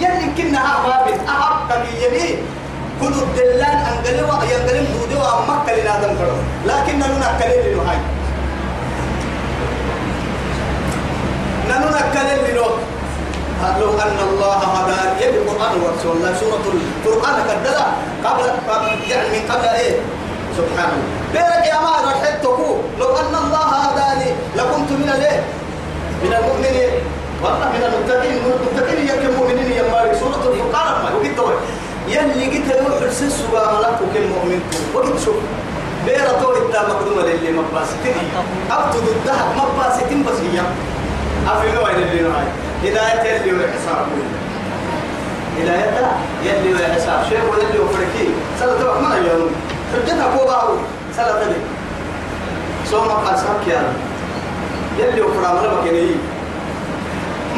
يلي 0.00 0.26
كنا 0.36 0.60
ما 0.88 1.02
بين 1.06 1.20
أحب 1.28 1.58
كبيري 1.70 2.38
كل 3.00 3.14
الدلان 3.26 3.78
أنقلوا 3.90 4.44
ينقلم 4.52 4.86
دودوا 4.94 5.26
أمك 5.38 5.66
لنا 5.78 5.94
دم 6.02 6.12
كرو. 6.18 6.36
لكن 6.66 6.98
نحن 6.98 7.14
نكلم 7.20 7.62
له 7.74 7.82
هاي؟ 7.90 7.98
نحن 11.70 11.84
نكلم 11.98 12.44
له 12.56 12.70
لو 13.80 13.90
أن 13.98 14.18
الله 14.28 14.56
هدى 14.74 15.24
يبي 15.24 15.38
القرآن 15.38 15.74
ورسول 15.82 16.16
الله 16.16 16.34
سورة 16.40 16.64
القرآن 17.06 17.36
كدلا 17.48 17.86
قبل 18.24 18.88
يعني 19.10 19.28
من 19.28 19.42
قبل 19.50 19.64
إيه؟ 19.68 19.96
سبحان 20.56 20.90
الله 20.94 21.08
بيرك 21.32 21.66
يا 21.66 21.78
ما 21.80 21.92
رحتكو 22.10 22.76
لو 23.00 23.10
أن 23.16 23.34
الله 23.44 23.66
هداني 23.84 24.30
لكنت 24.56 24.90
من 24.92 25.08
الإيه 25.16 25.42
من 26.24 26.32
المؤمنين. 26.38 26.90
والله 27.42 27.68
من 27.76 27.82
المتقين. 27.88 28.36
المتقين 28.46 29.06
يكن 29.06 29.30
مؤمنين 29.38 29.70
يا 29.72 29.82
مالك. 29.82 30.14
سورة 30.20 30.42
الفرقان 30.52 30.86
ما 31.02 31.10
وقلت 31.14 31.38
يلي 32.08 32.46
قلت 32.58 32.68
يروح 32.76 33.02
السس 33.02 33.40
وملك 33.52 33.98
وكل 34.02 34.26
مؤمنكم 34.34 34.78
وقلت 34.94 35.24
شوف 35.24 35.34
بيرة 36.06 36.32
تو 36.42 36.52
إتا 36.52 36.88
مقدومة 36.88 37.22
للي 37.22 37.52
مباسطين 37.52 38.14
أبتو 38.70 38.98
ضدها 38.98 39.52
مباسطين 39.56 40.22
بس 40.24 40.36
هي. 40.40 40.60
أفي 41.52 41.72
نوع 41.76 41.90
اللي 41.90 42.22
نوعي 42.22 42.46
هداية 42.84 43.36
اللي 43.36 43.52
والحساب 43.52 44.06
هداية 45.58 46.10
يلي 46.44 46.74
والحساب 46.74 47.24
شيء 47.28 47.40
واللي 47.50 47.78
وفركي. 47.78 48.28
سنة 48.60 48.72
توقع 48.80 49.00
من 49.00 49.12
اليوم 49.12 49.50
حجتها 49.94 50.36
كوباو 50.36 50.76
سنة 51.16 51.26
تبي 51.28 51.54
سوما 52.90 53.14
قاسمك 53.14 53.66
يا 53.68 53.82
يلي 54.98 55.20
وفرام 55.20 55.56
ربك 55.56 55.86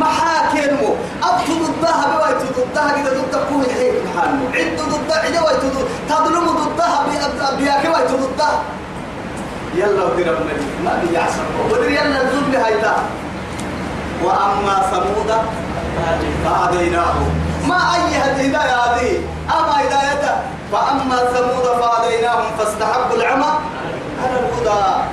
ينيه 0.00 0.06
ما 0.06 0.06
حاكمه 0.06 0.96
أبتو 1.22 1.52
ضدها 1.52 2.16
بوايتو 2.16 2.46
ضدها 2.56 2.92
كده 2.96 3.10
ضد 3.10 3.34
كوه 3.48 3.64
هيك 3.78 3.94
محانو 4.06 4.44
عدو 4.54 4.84
ضدها 4.96 5.18
عدو 5.18 5.46
وايتو 5.46 5.68
تظلم 6.08 6.46
ضدها 6.46 7.06
بياك 7.58 7.84
وايتو 7.94 8.16
ضدها 8.16 8.62
يلا 9.74 10.04
ودير 10.04 10.32
أبنى 10.32 10.52
ما 10.84 11.02
بيجي 11.02 11.18
عصر 11.18 11.42
ودير 11.70 11.90
يلا 11.90 12.22
الزبل 12.22 12.56
هايتا 12.56 12.96
وأما 14.24 14.82
ثمود 14.90 15.32
فهديناه. 16.44 17.14
ما 17.68 17.94
أي 17.94 18.16
هداية 18.16 18.74
هذه 18.74 19.18
أما 19.50 19.80
هدايته 19.80 20.34
فأما 20.72 21.16
ثمود 21.16 21.64
فهديناهم 21.80 22.56
فاستحبوا 22.58 23.16
العمى 23.16 23.52
على 24.22 24.40
الهدى. 24.40 25.04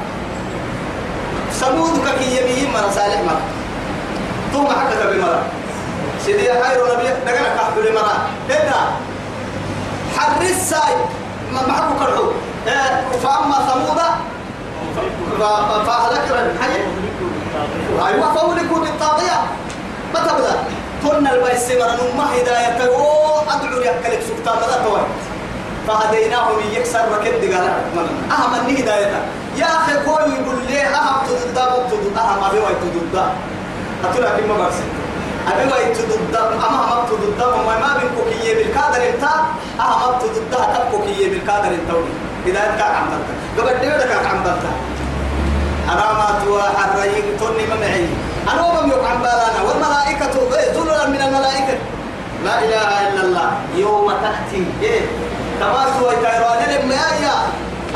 ثمود 1.52 2.00
كي 2.19 2.41
يمين 2.41 2.73
من 2.73 2.91
صالح 2.95 3.21
ما. 3.21 3.57
ثم 4.54 4.68
حكت 4.68 5.08
بمرا 5.12 5.44
سيدي 6.26 6.48
خير 6.48 6.80
نبي 6.94 7.08
دقنا 7.26 7.56
كحب 7.56 7.76
بمرا 7.76 8.16
هنا 8.50 8.80
حرس 10.18 10.70
ساي. 10.70 10.96
ما 11.54 11.68
معكم 11.68 11.96
كرهو 12.00 12.32
فأما 13.24 13.58
ثمود 13.68 14.00
فأهلكنا 15.88 16.54
حي؟ 16.62 16.76
أيوة 18.08 18.34
فأهلكوا 18.34 18.80
بالطاغية. 18.80 19.40
ما 20.14 20.20
تبدأ 20.20 20.56
كنا 21.04 21.34
البيس 21.34 21.72
مرن 21.72 22.18
ما 22.18 22.26
هداية 22.36 22.76
أدعو 22.76 23.80
لك 23.80 24.22
سكتان. 24.28 24.56
لا 24.60 24.84
توي 24.84 25.02
فهديناه 25.88 26.48
من 26.52 26.72
يكسر 26.74 27.06
ركد 27.12 27.54
قال 27.54 27.68
أهم 28.32 28.54
أني 28.54 28.84
هداية 28.84 29.22
يا 29.58 29.66
أخي 29.66 29.94
كل 29.94 30.34
يقول 30.34 30.58
لي 30.68 30.82
أهم 30.86 31.28
تضد 31.28 31.58
تضد 31.92 32.18
أهم 32.18 32.44
أبي 32.44 32.60
تضد 32.60 33.16
أتلا 34.06 34.30
كم 34.30 34.48
برسل 34.48 34.88
أبي 35.48 35.72
واي 35.72 35.94
تضد 35.94 36.36
أما 36.36 36.80
أهم 36.84 37.06
تضد 37.06 37.40
ما 37.68 37.80
ما 37.80 37.98
بين 38.00 38.10
كوكية 38.18 38.56
بالكادر 38.56 39.10
إنت 39.10 39.24
أهم 39.80 40.20
تضد 40.20 40.52
تب 40.52 40.92
كوكية 40.92 41.30
بالكادر 41.30 41.68
إنت. 41.68 41.92
هداية 42.46 42.78
كان 42.78 42.96
عم 42.96 43.08
بنتا 43.10 43.34
قبل 43.58 43.80
ديولا 43.80 44.06
كان 44.06 44.26
عم 44.26 44.44
بنتا 44.44 44.72
أنا 45.92 46.14
ما 46.14 46.40
توا 46.46 46.62
حريق 46.62 47.26
توني 47.40 47.66
ما 47.68 47.76
معي. 47.76 48.06
أنا 48.54 48.62
وما 48.62 48.94
يقعن 48.94 49.18
بالانا 49.18 49.62
والملائكة 49.68 50.34
ذللا 50.52 51.08
من 51.08 51.22
الملائكة. 51.22 51.78
لا 52.46 52.60
إله 52.60 53.10
إلا 53.10 53.22
الله. 53.24 53.52
يوم 53.76 54.12
تأتي. 54.12 54.66
إيه. 54.82 55.02
تماسوا 55.60 56.12
يتيران 56.14 56.62
لما 56.70 56.96
يا. 56.96 57.36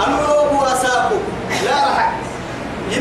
أنا 0.08 0.16
لو 0.22 0.66
أساكو 0.66 1.16
لا 1.66 1.78
رح 1.98 2.12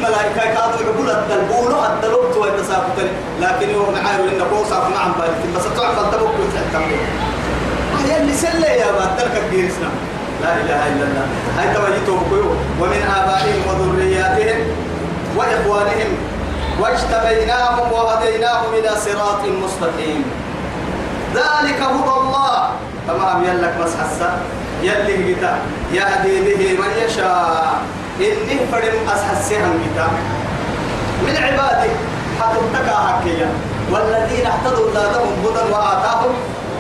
ملائكة 0.01 0.55
كادوا 0.55 0.81
يقول 0.87 1.11
الدلبون 1.11 1.73
الدلبت 1.91 2.37
ويتساقط 2.37 2.99
لكن 3.41 3.71
يوم 3.71 3.95
معايا 3.95 4.19
إن 4.19 4.43
قوس 4.53 4.73
عف 4.73 4.89
معهم 4.89 5.13
بالك 5.19 5.57
بس 5.57 5.65
طلع 5.77 5.89
بالدلبت 5.89 6.37
وتحكم 6.41 6.85
هي 8.05 8.17
اللي 8.21 8.35
سلة 8.35 8.67
يا 8.67 8.93
باترك 8.93 9.43
الجيرسنا 9.45 9.91
لا 10.43 10.55
إله 10.57 10.89
إلا 10.89 11.05
الله. 11.05 11.27
هاي 11.59 11.75
توجيتهم 11.75 12.23
كيو. 12.31 12.51
ومن 12.81 13.03
آبائهم 13.19 13.61
وذرياتهم 13.69 14.59
وإخوانهم 15.37 16.11
واجتبيناهم 16.81 17.93
وهديناهم 17.93 18.75
إلى 18.75 18.91
صراط 19.05 19.43
مستقيم. 19.65 20.25
ذلك 21.35 21.81
هدى 21.83 22.15
الله. 22.21 22.71
تمام 23.09 23.45
يلك 23.45 23.75
مسحسة 23.81 24.31
يلي 24.83 25.33
جتا 25.33 25.59
يهدي 25.93 26.41
به 26.41 26.79
من 26.81 26.91
يشاء. 27.05 27.81
إني 28.21 28.57
فرم 28.73 28.97
أسحسهم 29.15 29.75
جتا 29.85 30.09
من 31.27 31.37
عباده 31.37 31.91
حتبتكى 32.41 32.97
هكيا 33.07 33.49
والذين 33.93 34.47
اهتدوا 34.47 34.91
زادهم 34.95 35.33
هدى 35.45 35.73
وآتاهم 35.73 36.33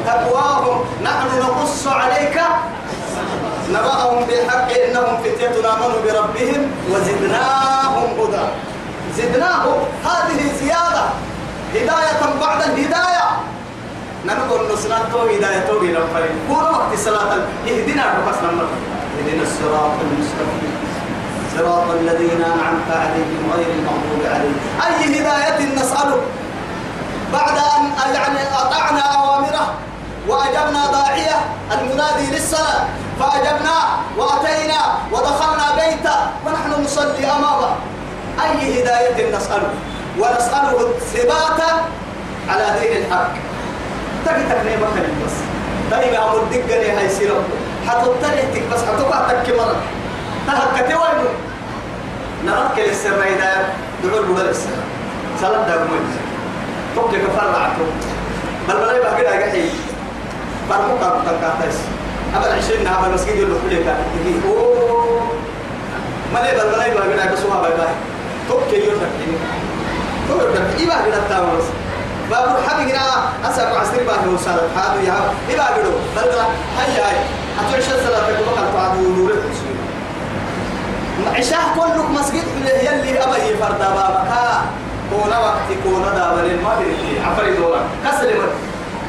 تقواهم. 0.07 0.85
نحن 1.05 1.39
نقص 1.41 1.87
عليك. 1.87 2.41
نبأهم 3.71 4.25
بالحق 4.25 4.71
إنهم 4.71 5.17
فتية 5.23 5.57
آمنوا 5.73 6.01
بربهم 6.05 6.63
وزدناهم 6.91 8.09
هدى. 8.21 8.45
زدناهم 9.17 9.79
هذه 10.05 10.41
زيادة. 10.61 11.05
هداية 11.75 12.23
بعد 12.41 12.63
الهداية. 12.63 13.29
نقول 14.27 14.61
نسنته 14.73 15.37
هداية 15.37 15.61
توبي 15.69 15.93
لفرين 15.93 16.37
كل 16.49 16.65
وقت 16.75 16.93
صلاة. 16.97 17.33
اهدنا 17.69 18.05
بس 18.29 18.37
اهدنا 18.37 19.43
الصراط 19.43 19.93
المستقيم. 20.01 20.80
صراط 21.57 21.91
الذين 22.01 22.43
أنعمت 22.45 22.91
عليهم 22.91 23.51
غير 23.57 23.71
المغضوب 23.79 24.23
عليهم. 24.35 24.59
أي 24.87 25.21
هداية 25.21 25.75
نسأله 25.75 26.21
بعد 27.33 27.57
أن 27.77 28.15
يعني 28.15 28.39
أطعنا 28.63 29.01
أوامره 29.01 29.75
وأجبنا 30.29 30.93
داعية 30.93 31.37
المنادي 31.73 32.27
للصلاة. 32.31 32.87
فأجبنا 33.21 33.77
وأتينا 34.19 34.81
ودخلنا 35.13 35.67
بيته 35.77 36.17
ونحن 36.47 36.83
نصلي 36.85 37.27
أمامه. 37.27 37.75
أي 38.45 38.83
هداية 38.83 39.37
نسأله 39.37 39.71
ونسأله 40.19 40.81
الثبات 40.81 41.61
على 42.49 42.81
دين 42.81 43.05
الحق. 43.05 43.31
تبي 44.27 44.43
تكني 44.43 44.77
مكان 44.77 45.13
بس. 45.27 45.37
يا 45.93 46.25
أمر 46.25 46.45
دقني 46.51 46.91
هاي 46.91 47.09
سيرك. 47.09 47.45
حتطلعتك 47.89 48.63
بس 48.73 48.81
حتوقع 48.85 49.29
تك 49.29 49.55
مرة. 49.59 49.77
تهكتي 50.47 50.95
وين 50.95 51.25
نرك 52.47 52.79
للسر 52.89 53.15
هداية 53.15 53.73
دعوا 54.05 54.19
البدل 54.21 54.49
السر 54.49 54.71
سلام 55.41 55.63
دعوة 55.69 55.89
توك 56.95 57.11
كفرعته 57.11 57.87
بل 58.69 58.75
بل 58.75 58.97
يبقى 58.97 59.21
كده 59.21 59.37
جحي 59.37 59.69
فرموك 60.71 61.01
تنكاتيس 61.01 61.79
أبل 62.37 62.49
عشرين 62.59 62.85
نعم 62.85 63.05
المسجد 63.05 63.29
اللي 63.29 63.55
كله 63.69 63.85
كان 63.85 63.97
أوه. 64.49 65.21
ما 66.35 66.39
لي 66.39 66.53
بل 66.53 66.71
بل 66.71 66.93
يبقى 66.93 67.09
كده 67.09 67.33
بس 67.33 67.39
هو 67.43 67.63
باي. 67.63 67.71
باي 67.71 67.89
توك 68.49 68.73
يوردك 68.73 69.09
توك 70.29 70.41
يوردك 70.41 70.63
إيه 70.81 70.87
كده 70.87 71.21
تامس 71.29 71.65
بابور 72.31 72.63
حبي 72.69 72.83
هنا 72.93 73.01
أسأل 73.51 73.77
عسير 73.77 74.05
باه 74.07 74.35
وصل 74.35 74.51
هذا 74.51 75.01
يا 75.07 75.15
إيه 75.51 75.57
كده 75.57 75.91
بل 76.17 76.23
بل 76.23 76.39
هاي 76.79 77.01
هاي. 77.03 77.17
أتوش 77.61 77.85
الصلاة 77.85 78.21
تقول 78.27 78.57
لك 78.57 78.73
تعبوا 78.75 79.17
نور 79.17 79.33
عشاء 81.37 81.61
كلك 81.75 82.11
مسجد 82.11 82.45
يلي 82.67 83.19
أبي 83.19 83.57
فردا 83.61 83.89
بابك. 83.95 84.31
كونا 85.11 85.39
وقت 85.39 85.69
كونا 85.85 86.11
دابر 86.15 86.45
المغرب 86.45 86.97
عفري 87.27 87.57
دورا 87.57 87.81
كسر 88.05 88.31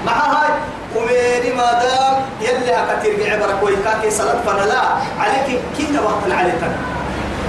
مع 0.05 0.11
هاي. 0.11 0.49
وميري 0.95 1.53
ما 1.53 1.79
دام 1.81 2.13
يلي 2.41 2.73
هكتير 2.73 3.13
بعبرك 3.19 3.63
ويكاكي 3.63 4.11
صلاة 4.11 4.41
فنلا. 4.45 4.81
عليك 5.19 5.59
كينا 5.77 6.01
وقت 6.01 6.31
عليك 6.31 6.61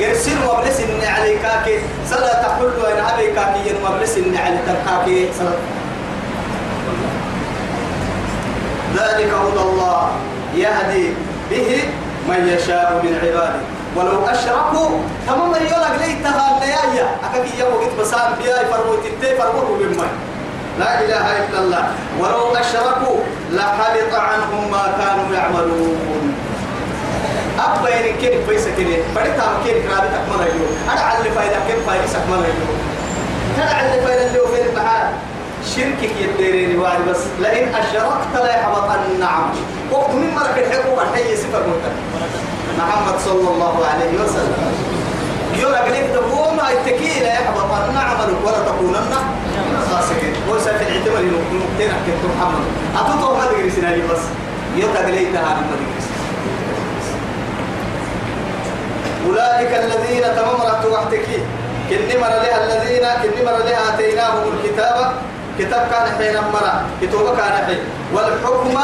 قرسين 0.01 0.39
وابلس 0.49 0.81
إني 0.81 1.07
عليكاكي 1.07 1.79
صلاة 2.11 2.43
تقول 2.43 2.71
له 2.79 2.93
إن 2.93 3.05
أبي 3.15 3.27
كاكي 3.27 3.69
ين 3.69 3.77
وابلس 3.85 4.17
إني 4.17 4.39
عليك 4.39 4.61
كاكي 4.87 5.29
صلاة. 5.39 5.59
ذلك 8.95 9.33
هدى 9.33 9.61
الله 9.61 10.11
يهدي 10.55 11.15
به 11.51 11.85
من 12.29 12.49
يشاء 12.49 13.01
من 13.05 13.19
عباده. 13.23 13.61
ولو 13.97 14.27
أشركوا 14.27 14.89
تماما 15.27 15.59
يولا 15.59 15.97
ليتها 16.07 16.45
النيايا 16.57 17.07
أكاكي 17.25 17.59
يوم 17.61 17.73
قد 17.75 18.01
بسام 18.01 18.33
بياي 18.43 18.67
فرمو 18.67 18.95
تتي 18.95 19.37
فرمو 19.37 19.75
بمي 19.75 20.07
لا 20.79 21.01
إله 21.05 21.27
إلا 21.49 21.59
الله. 21.59 21.85
ولو 22.21 22.57
أشركوا 22.57 23.17
لحبط 23.53 24.15
عنهم 24.15 24.71
ما 24.71 24.85
كانوا 24.99 25.35
يعملون. 25.35 26.35
أبا 27.59 27.89
يعني 27.89 28.13
كيف 28.13 28.49
فيسا 28.49 28.71
كده؟ 28.71 28.97
بديت 29.17 29.41
عم 29.41 29.55
كيف 29.65 29.77
كرابي 29.87 30.09
تكمل 30.09 30.41
أيوه 30.47 30.69
أنا 30.93 31.01
على 31.01 31.31
فايدة 31.31 31.57
كيف 31.69 31.87
فايدة 31.87 32.05
تكمل 32.07 32.45
أيوه 32.45 32.77
أنا 33.57 33.71
على 33.75 34.01
فايدة 34.03 34.27
اللي 34.27 34.41
هو 34.41 34.47
في 34.47 34.63
المحال 34.63 35.07
شركك 35.77 36.11
يديريني 36.21 36.77
واحد 36.77 37.01
بس. 37.11 37.21
لئن 37.41 37.75
أشركت 37.75 38.33
لا 38.35 38.51
يحبطن 38.61 39.23
عملك 39.23 39.67
وقت 39.93 40.11
من 40.11 40.35
مرك 40.35 40.59
الحقوق 40.59 41.03
الحي 41.03 41.37
صفر 41.37 41.63
منتج 41.67 41.97
محمد 42.79 43.17
صلى 43.25 43.49
الله 43.55 43.87
عليه 43.87 44.13
وسلم. 44.21 44.55
يقول 45.59 45.73
لك 45.73 46.23
هو 46.33 46.55
ما 46.55 46.73
التكيل 46.73 47.23
يحبط 47.23 47.71
عملك 47.97 48.39
ولا 48.45 48.59
تكونن 48.59 49.15
خاسرين. 49.91 50.35
وسا 50.51 50.79
في 50.79 50.85
الاعتماد 50.85 51.25
نقطتين 51.25 51.91
حكيت 51.91 52.21
محمد. 52.39 52.65
أتوقع 52.97 53.39
ما 53.39 53.45
تدري 53.53 53.71
سنالي 53.71 54.03
بس. 54.03 54.23
يتقليتها 54.77 55.41
عن 55.41 55.57
ما 55.57 55.77
تدري 55.77 55.93
أولئك 59.27 59.73
الذين 59.85 60.23
تممرت 60.37 60.85
وحدك. 60.93 61.27
كن 61.91 62.21
مر 62.21 62.29
لها 62.29 62.59
الذين 62.65 63.07
كن 63.23 63.45
مر 63.45 63.59
لها 63.59 63.95
آتيناهم 63.95 64.43
الكتاب. 64.53 65.13
كتاب 65.59 65.89
كان 65.91 66.07
حين 66.19 66.37
مرة. 66.53 66.85
كتاب 67.03 67.37
كان 67.37 67.67
حين. 67.67 67.79
والحكم 68.15 68.77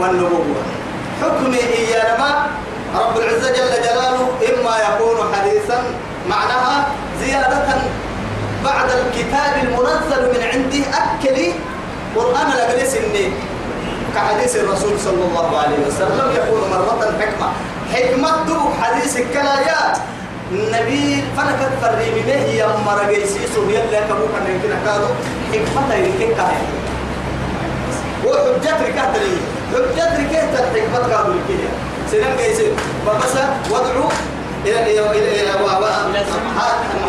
والنبوة. 0.00 0.62
حكم 1.20 1.52
إياما 1.54 2.46
رب 2.94 3.18
العزة 3.18 3.50
جل 3.50 3.72
جلاله 3.82 4.28
إما 4.50 4.74
يكون 4.88 5.18
حديثا 5.34 5.78
معناها 6.28 6.86
زيادة 7.20 7.68
بعد 8.64 8.88
الكتاب 8.90 9.52
المنزل 9.62 10.22
من 10.32 10.42
عنده 10.52 10.84
أكلي 11.02 11.52
قرآن 12.16 12.46
لجلس 12.50 12.94
إني 12.94 13.32
كحديث 14.14 14.56
الرسول 14.56 15.00
صلى 15.00 15.24
الله 15.28 15.58
عليه 15.58 15.78
وسلم 15.86 16.26
يقول 16.36 16.60
مرة 16.70 17.14
حكمة. 17.20 17.48
حكمة 17.94 18.44
دو 18.46 18.58
حديث 18.82 19.16
الكلايات. 19.16 19.98
النبي 20.52 21.24
فنكت 21.36 21.72
فريم 21.82 22.14
به 22.26 22.44
يوم 22.60 22.88
رجيسي 22.88 23.40
سوريا 23.54 23.82
لا 23.92 24.00
كبو 24.00 24.26
كان 24.34 24.54
يمكن 24.54 24.68
كادو. 24.84 25.10
حكمة 25.52 25.94
يمكن 25.94 26.36
كاهي 26.36 26.62
وحجة 28.24 28.76
ركعتني 28.88 29.36
حجة 29.72 30.06
ركعت 30.20 30.52
الحكمة 30.60 31.08
كادو 31.08 31.32
الكيا 31.32 31.70
سنن 32.10 32.36
جيسي 32.36 32.66
فبس 33.06 33.34
وادعو 33.70 34.08
إلى 34.66 34.78
إلى 34.82 35.10
إلى 35.10 35.40
إلى 35.40 35.52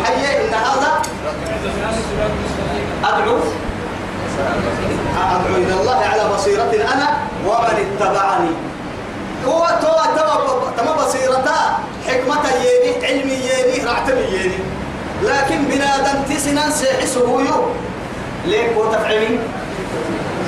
محيي 0.00 0.48
إن 0.48 0.54
هذا 0.54 1.02
أدعو. 3.04 3.38
أدعو 5.16 5.56
إلى 5.56 5.74
الله 5.80 5.96
على 6.12 6.34
بصيرة 6.34 6.72
أنا 6.94 7.16
ومن 7.46 7.76
اتبعني. 8.00 8.50
هو 9.46 9.66
تو 9.82 9.92
تو 10.16 10.28
تم 10.76 11.04
بصيرتا 11.04 11.78
حكمة 12.08 12.44
يني 12.64 13.06
علمي 13.06 13.32
يني 13.32 13.84
رعتمي 13.84 14.20
يني. 14.20 14.58
لكن 15.22 15.64
بنادم 15.64 16.22
تسنا 16.30 16.70
سيحسه 16.70 17.40
يو 17.40 17.68
ليه؟ 18.46 18.74
هو 18.76 18.92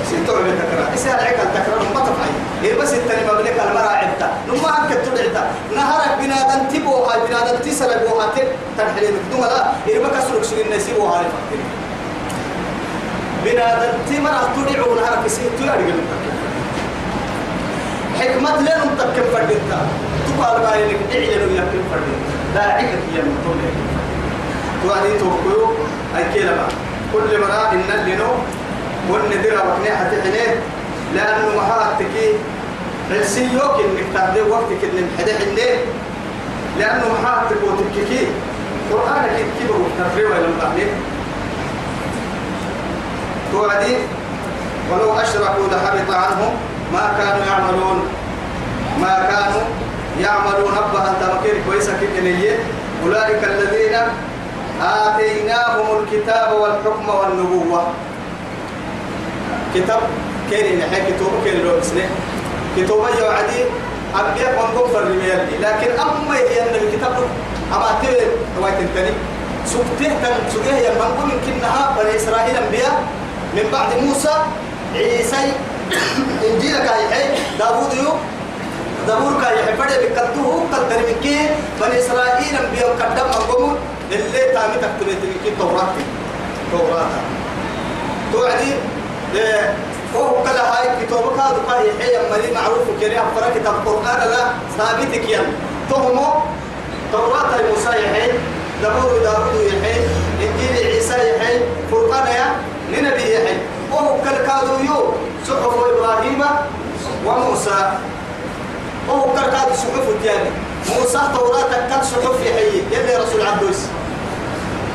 تفعيلي 0.07 0.25
ستوع 0.25 0.41
بتكرار 0.41 0.95
إسهل 0.95 1.21
عليك 1.21 1.39
التكرار 1.41 1.79
ما 1.95 2.01
تفعي 2.01 2.31
إيه 2.65 2.79
بس 2.79 2.95
التاني 2.95 3.27
ما 3.27 3.33
بلك 3.33 3.61
المرأة 3.69 3.89
عدتا 3.89 4.31
نما 4.49 4.69
عنك 4.69 4.93
تدعتا 4.93 5.51
نهارك 5.75 6.19
بنادم 6.21 6.69
تبوها 6.69 7.17
بنادم 7.27 7.59
تسلقوها 7.59 8.27
تب 8.37 8.49
تنحلي 8.79 9.09
مكدوما 9.13 9.47
لا 9.47 9.73
إيه 9.89 9.99
بكسرك 9.99 10.45
سنين 10.45 10.77
نسيبوها 10.77 11.23
لفكري 11.23 11.65
بنادم 13.45 13.93
تمرأة 14.11 14.49
تدعو 14.57 14.95
نهارك 14.95 15.27
سيد 15.29 15.51
تلاري 15.59 15.95
حكمة 18.21 18.61
لن 18.61 18.97
تكن 18.99 19.23
فردتا 19.33 19.81
تقال 20.27 20.63
ما 20.63 20.77
يلك 20.77 21.01
اعلنوا 21.13 21.53
يكن 21.57 21.81
فردتا 21.91 22.27
لا 22.55 22.63
عقد 22.63 22.99
يمتون 23.15 23.61
تواني 24.83 25.19
توقيو 25.19 25.71
أي 26.17 26.25
كلمة. 26.35 26.69
كل 27.13 27.41
مرة 27.41 27.73
إن 27.73 28.07
لنو 28.07 28.31
والندرة 29.11 29.61
وكني 29.67 29.97
حتى 29.97 30.23
حنين. 30.23 30.55
لأنه 31.15 31.57
محاتك 31.57 32.15
السيوك 33.11 33.75
إنك 33.85 34.07
تهدي 34.15 34.41
وقتك 34.41 34.85
إن 34.85 35.09
محدي 35.15 35.33
حنين. 35.35 35.79
لأنه 36.79 37.05
محاتك 37.23 37.57
وتككي 37.65 38.27
قرآنك 38.93 39.33
يتكبه 39.41 39.79
تفريوه 39.99 40.39
لم 40.39 40.55
تحنين 40.63 40.93
توعدي. 43.53 43.97
ولو 44.93 45.13
أشركوا 45.13 45.67
لحبط 45.73 46.11
عنهم 46.15 46.55
ما 46.93 47.15
كانوا 47.19 47.45
يعملون. 47.47 48.09
ما 49.01 49.15
كانوا 49.31 49.63
يعملون. 50.21 50.73
أبها 50.79 51.15
تمكين 51.21 51.63
كويسة 51.67 51.99
كنية. 52.17 52.59
أولئك 53.05 53.45
الذين 53.45 53.97
آتيناهم 54.83 55.87
الكتاب 56.03 56.53
والحكم 56.61 57.09
والنبوة. 57.09 57.83
كتاب 59.75 60.01
كيري 60.51 60.77
نحن 60.77 60.95
كتاب 60.95 61.33
كيري 61.45 61.63
لو 61.63 61.81
بسنة. 61.81 62.09
كتاب 62.77 62.99
يوعدي 63.21 63.61
أبيع 64.15 64.51
من 64.51 64.79
قفر 64.79 65.05
لميالي 65.05 65.57
لكن 65.61 65.91
أما 66.01 66.37
هي 66.39 66.63
النبي 66.67 66.97
كتاب 66.97 67.13
أما 67.73 67.99
تبي 68.03 68.17
رواية 68.59 68.87
تاني 68.95 69.11
سكته 69.67 70.09
تن 70.23 70.35
سكيه 70.55 70.75
يا 70.75 70.91
من 70.91 71.41
كنها 71.47 71.97
بني 71.99 72.17
إسرائيل 72.17 72.57
أنبياء. 72.57 73.03
من 73.55 73.71
بعد 73.73 73.89
موسى 74.03 74.35
عيسى 74.95 75.37
إنجيلك 76.51 76.87
هاي 76.89 77.29
داوود 77.59 77.95
يو. 77.95 78.13
داوود 79.07 79.43
كاي 79.43 79.57
حفظ 79.67 79.93
بكتوه 80.03 80.65
قدر 80.73 81.01
مكين 81.11 81.49
بني 81.81 81.99
إسرائيل 81.99 82.57
أنبياء 82.65 82.91
قدم 83.01 83.29
أقوم 83.41 83.77
اللي 84.13 84.53
تامي 84.55 84.75
تكتبت 84.75 85.19
مكين 85.41 85.59
توراة. 85.59 85.89
توراة. 86.73 87.09
توعدي 88.33 88.73
وهو 90.15 90.43
كلا 90.43 90.63
هاي 90.73 91.07
كتابك 91.07 91.39
هذا 91.41 91.61
قاي 91.69 91.91
حي 92.01 92.31
مري 92.31 92.53
معروف 92.55 93.01
كريه 93.01 93.23
فرق 93.37 93.55
كتاب 93.59 93.75
القرآن 93.75 94.31
لا 94.31 94.43
ثابتك 94.79 95.29
ين 95.29 95.41
تهمو 95.91 96.33
توراة 97.13 97.51
موسى 97.71 97.89
يحيي 97.89 98.33
زبور 98.83 99.19
داود 99.23 99.55
يحيي 99.67 100.01
إنجيل 100.43 100.87
عيسى 100.87 101.15
يحيي 101.15 101.61
فرقان 101.91 102.27
يا 102.27 102.47
لنبي 102.91 103.35
يحيي 103.35 103.59
وهو 103.93 104.17
كالكادو 104.25 104.75
يو 104.89 105.13
صحف 105.49 105.75
إبراهيم 105.93 106.43
وموسى. 107.27 107.93
وهو 109.09 109.33
كالكادو 109.35 109.75
صحف 109.75 110.09
التاني 110.09 110.51
موسى 110.91 111.21
توراة 111.35 111.73
كان 111.91 112.03
صحف 112.03 112.41
يحيي 112.47 112.83
يلي 112.93 113.17
رسول 113.17 113.47
عبدوس 113.47 113.81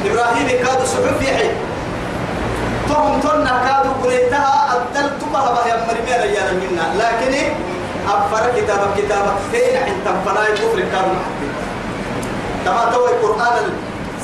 إبراهيم 0.05 0.47
كادو 0.47 0.85
صحف 0.85 1.21
يحيي 1.21 1.51
تهم 3.01 3.19
تنا 3.19 3.53
كادو 3.65 3.91
قريتها 4.03 4.53
أدلت 4.75 5.21
بها 5.33 5.67
يا 5.67 5.75
مرمينا 5.87 6.25
يا 6.25 6.53
منا. 6.53 6.85
لكن 7.01 7.33
أفر 8.07 8.43
كتابك 8.57 8.89
كتابك 8.97 9.37
فين 9.51 9.77
عند 9.77 9.97
تنفراي 10.05 10.51
كفر 10.53 10.79
كادو 10.93 11.11
محدد 11.17 11.51
تما 12.65 12.91
تو 12.93 13.05
القرآن 13.05 13.65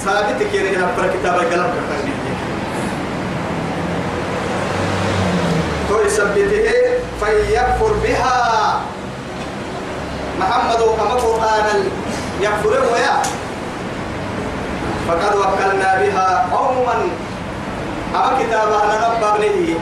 ثابت 0.06 0.44
كيري 0.52 0.78
أفر 0.78 1.08
كتابك 1.14 1.54
قلم 1.54 1.70
كفرني 1.76 2.14
تو 5.90 5.96
يثبته 6.06 6.68
فيكفر 7.20 7.94
بها. 8.04 8.38
محمد 10.40 10.82
كما 10.98 11.14
قرآن 11.26 11.90
يكفر 12.42 12.70
ويا 12.94 13.16
فقد 15.08 15.36
وكلنا 15.36 15.92
بها 16.02 16.46
قوما 16.54 16.96
أما 18.16 18.40
كتابها 18.40 18.84
ننبى 18.86 19.48
أبنه. 19.48 19.80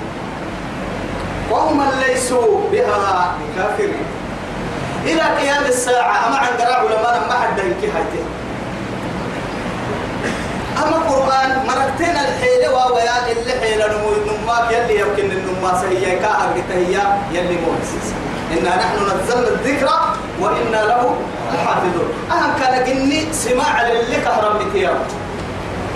قوما 1.51 1.91
ليسوا 2.07 2.69
بها 2.71 3.35
كافرين 3.57 4.05
إلى 5.05 5.21
قيام 5.21 5.65
الساعة 5.65 6.27
أما 6.27 6.37
عند 6.37 6.61
علماء 6.61 7.25
ما 7.29 7.33
حد 7.33 7.59
ينكي 7.59 7.91
أما 10.83 10.97
قرآن 10.97 11.65
مرتين 11.67 12.15
الحيلة 12.15 12.73
وويا 12.73 13.31
اللي 13.31 13.53
حيلة 13.61 13.85
النماك 13.85 14.71
يلي 14.71 14.99
يمكن 14.99 15.31
النماس 15.31 15.83
هي 15.83 16.19
كاهر 16.19 16.49
هي 16.73 16.97
يلي 17.31 17.57
مؤسس 17.65 18.13
إنا 18.51 18.75
نحن 18.75 18.95
نزلنا 18.95 19.47
الذكر 19.47 19.89
وإنا 20.41 20.85
له 20.85 21.15
لحافظون. 21.53 22.09
أهم 22.31 22.59
كان 22.59 22.83
جني 22.85 23.33
سماع 23.33 23.81
للي 23.87 24.15
كهرم 24.15 24.57
بتيام 24.57 24.97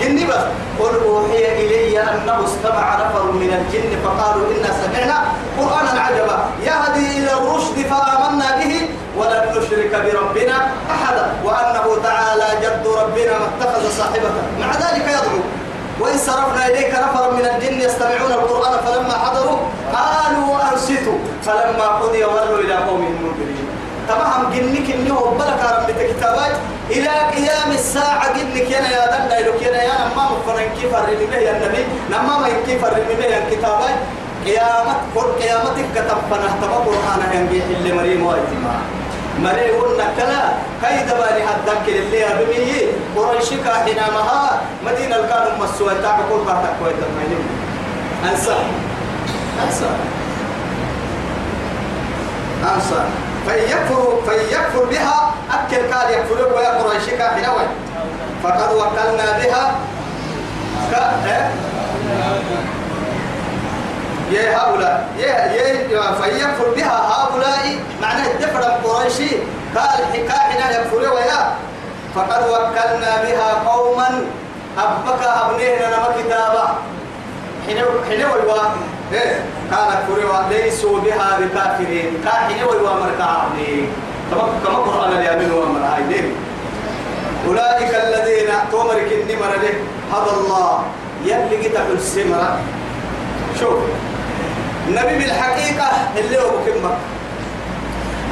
جني 0.01 0.25
بس. 0.25 0.45
قل 0.79 0.95
أوحي 1.05 1.45
إلي 1.61 2.01
أنه 2.01 2.45
استمع 2.45 2.95
نفر 2.95 3.31
من 3.31 3.51
الجن 3.59 3.91
فقالوا 4.05 4.47
إنا 4.47 4.71
سمعنا 4.81 5.17
قرآنا 5.59 6.01
عجبا 6.01 6.37
يهدي 6.63 7.05
إلى 7.17 7.31
الرشد 7.33 7.77
فآمنا 7.91 8.49
به 8.59 8.89
ولن 9.17 9.43
نشرك 9.55 9.91
بربنا 9.91 10.57
أحدا 10.91 11.25
وأنه 11.43 11.85
تعالى 12.03 12.47
جد 12.63 12.87
ربنا 12.87 13.33
ما 13.39 13.47
اتخذ 13.59 13.83
صاحبة. 13.97 14.29
مع 14.59 14.71
ذلك 14.71 15.05
يدعو. 15.07 15.41
وإن 15.99 16.17
صرفنا 16.17 16.67
إليك 16.67 16.91
نفرا 16.95 17.31
من 17.31 17.45
الجن 17.45 17.81
يستمعون 17.81 18.31
القرآن 18.31 18.73
فلما 18.85 19.13
حضروا 19.13 19.57
قالوا 19.95 20.71
أنصتوا 20.71 21.19
فلما 21.45 21.87
قضي 21.87 22.23
ولوا 22.23 22.59
إلى 22.59 22.73
قومهم 22.73 23.15
منذرين. 23.23 23.67
تمام 24.07 24.41
جنك 24.53 24.95
إنه 24.95 25.35
بلك 25.39 25.61
رب 25.75 25.87
كتابات. 26.09 26.55
إلى 26.89 27.09
قيام 27.35 27.71
الساعة 27.71 28.33
جنك 28.37 28.69
يا 28.71 28.79
يا 28.79 29.05
دنا 29.07 29.39
لك 29.49 29.61
يا 29.61 29.71
يا 29.89 29.93
نما 30.09 30.23
مفرن 30.31 30.63
كيف 30.81 30.95
الرمي 30.95 31.35
يا 31.45 31.51
النبي. 31.57 31.83
نما 32.11 32.37
ما 32.41 32.47
كيف 32.65 32.85
الرمي 32.85 33.23
يا 33.33 33.39
كتابات 33.51 33.99
قيامت 34.45 34.99
قل 35.15 35.27
قيامتك 35.41 35.85
كتب 35.95 36.17
فنه 36.31 36.51
تبا 36.61 36.75
قرآن 36.87 37.21
ينبيح 37.33 37.65
اللي 37.77 37.91
مريم 37.93 38.25
واجتماع 38.25 38.79
مري 39.43 39.69
قلنا 39.71 40.03
كلا 40.17 40.43
كيد 40.83 41.07
بالي 41.07 41.41
حدك 41.47 41.85
اللي 41.87 42.25
أبمي 42.25 42.81
قريشك 43.15 43.65
حينما 43.85 44.49
مدينة 44.85 45.15
الكانوا 45.15 45.57
مسوى 45.65 45.93
تاك 46.03 46.15
كل 46.29 46.41
باتك 46.47 46.73
كويت 46.79 46.95
المينين 47.09 47.45
أنسى 48.31 48.55
أنسى 49.67 49.89
أنسى 52.75 53.01
فيكفر 53.47 54.21
فيكفر 54.27 54.83
بها. 54.85 55.33
أكل 55.51 55.93
قال 55.93 56.13
يكفر 56.13 56.53
ويا 56.55 56.69
قريشك 56.69 57.21
حينما 57.21 57.67
فقد 58.43 58.73
وكلنا 58.73 59.37
بها. 59.37 59.75
ك... 60.91 60.93
إيه؟ 61.25 61.51
يا 64.31 64.57
هؤلاء. 64.57 65.09
يا 65.17 65.27
يا 65.27 66.13
فيكفر 66.21 66.69
بها 66.75 66.97
هؤلاء. 67.13 67.79
معناه 68.01 68.27
الدفر 68.31 68.59
القريشي. 68.59 69.29
قال 69.75 70.05
حكاية 70.13 70.79
يكفر 70.79 70.97
ويا. 70.97 71.53
فقد 72.15 72.43
وكلنا 72.49 73.23
بها 73.23 73.53
قوما. 73.71 74.25
أبك 74.77 75.23
أبنينا 75.23 75.87
نما 75.87 76.09
كتابا 76.17 76.75
حين 77.67 77.77
حين 78.09 78.25
إيه 79.13 79.43
قال 79.71 79.89
كفر 79.93 80.49
ليسوا 80.49 80.99
بها 80.99 81.39
بكافرين. 81.39 82.11
ويوا 82.69 82.93
مركا 82.99 83.27
أبني 83.45 83.85
كما 84.63 84.77
قرآن 84.77 85.11
اليمين 85.11 85.51
ومر 85.51 85.79
هاي 85.79 86.31
أولئك 87.47 87.91
الذين 87.95 88.49
تومرك 88.71 89.11
النمر 89.11 89.51
له 89.63 89.75
هذا 90.13 90.31
الله. 90.37 90.83
يلي 91.25 91.67
قتل 91.67 91.91
السمرة. 91.91 92.59
شوف 93.59 93.79
النبي 94.87 95.17
بالحقيقة 95.17 95.87
اللي 96.17 96.37
هو 96.37 96.49
بكمة 96.49 96.91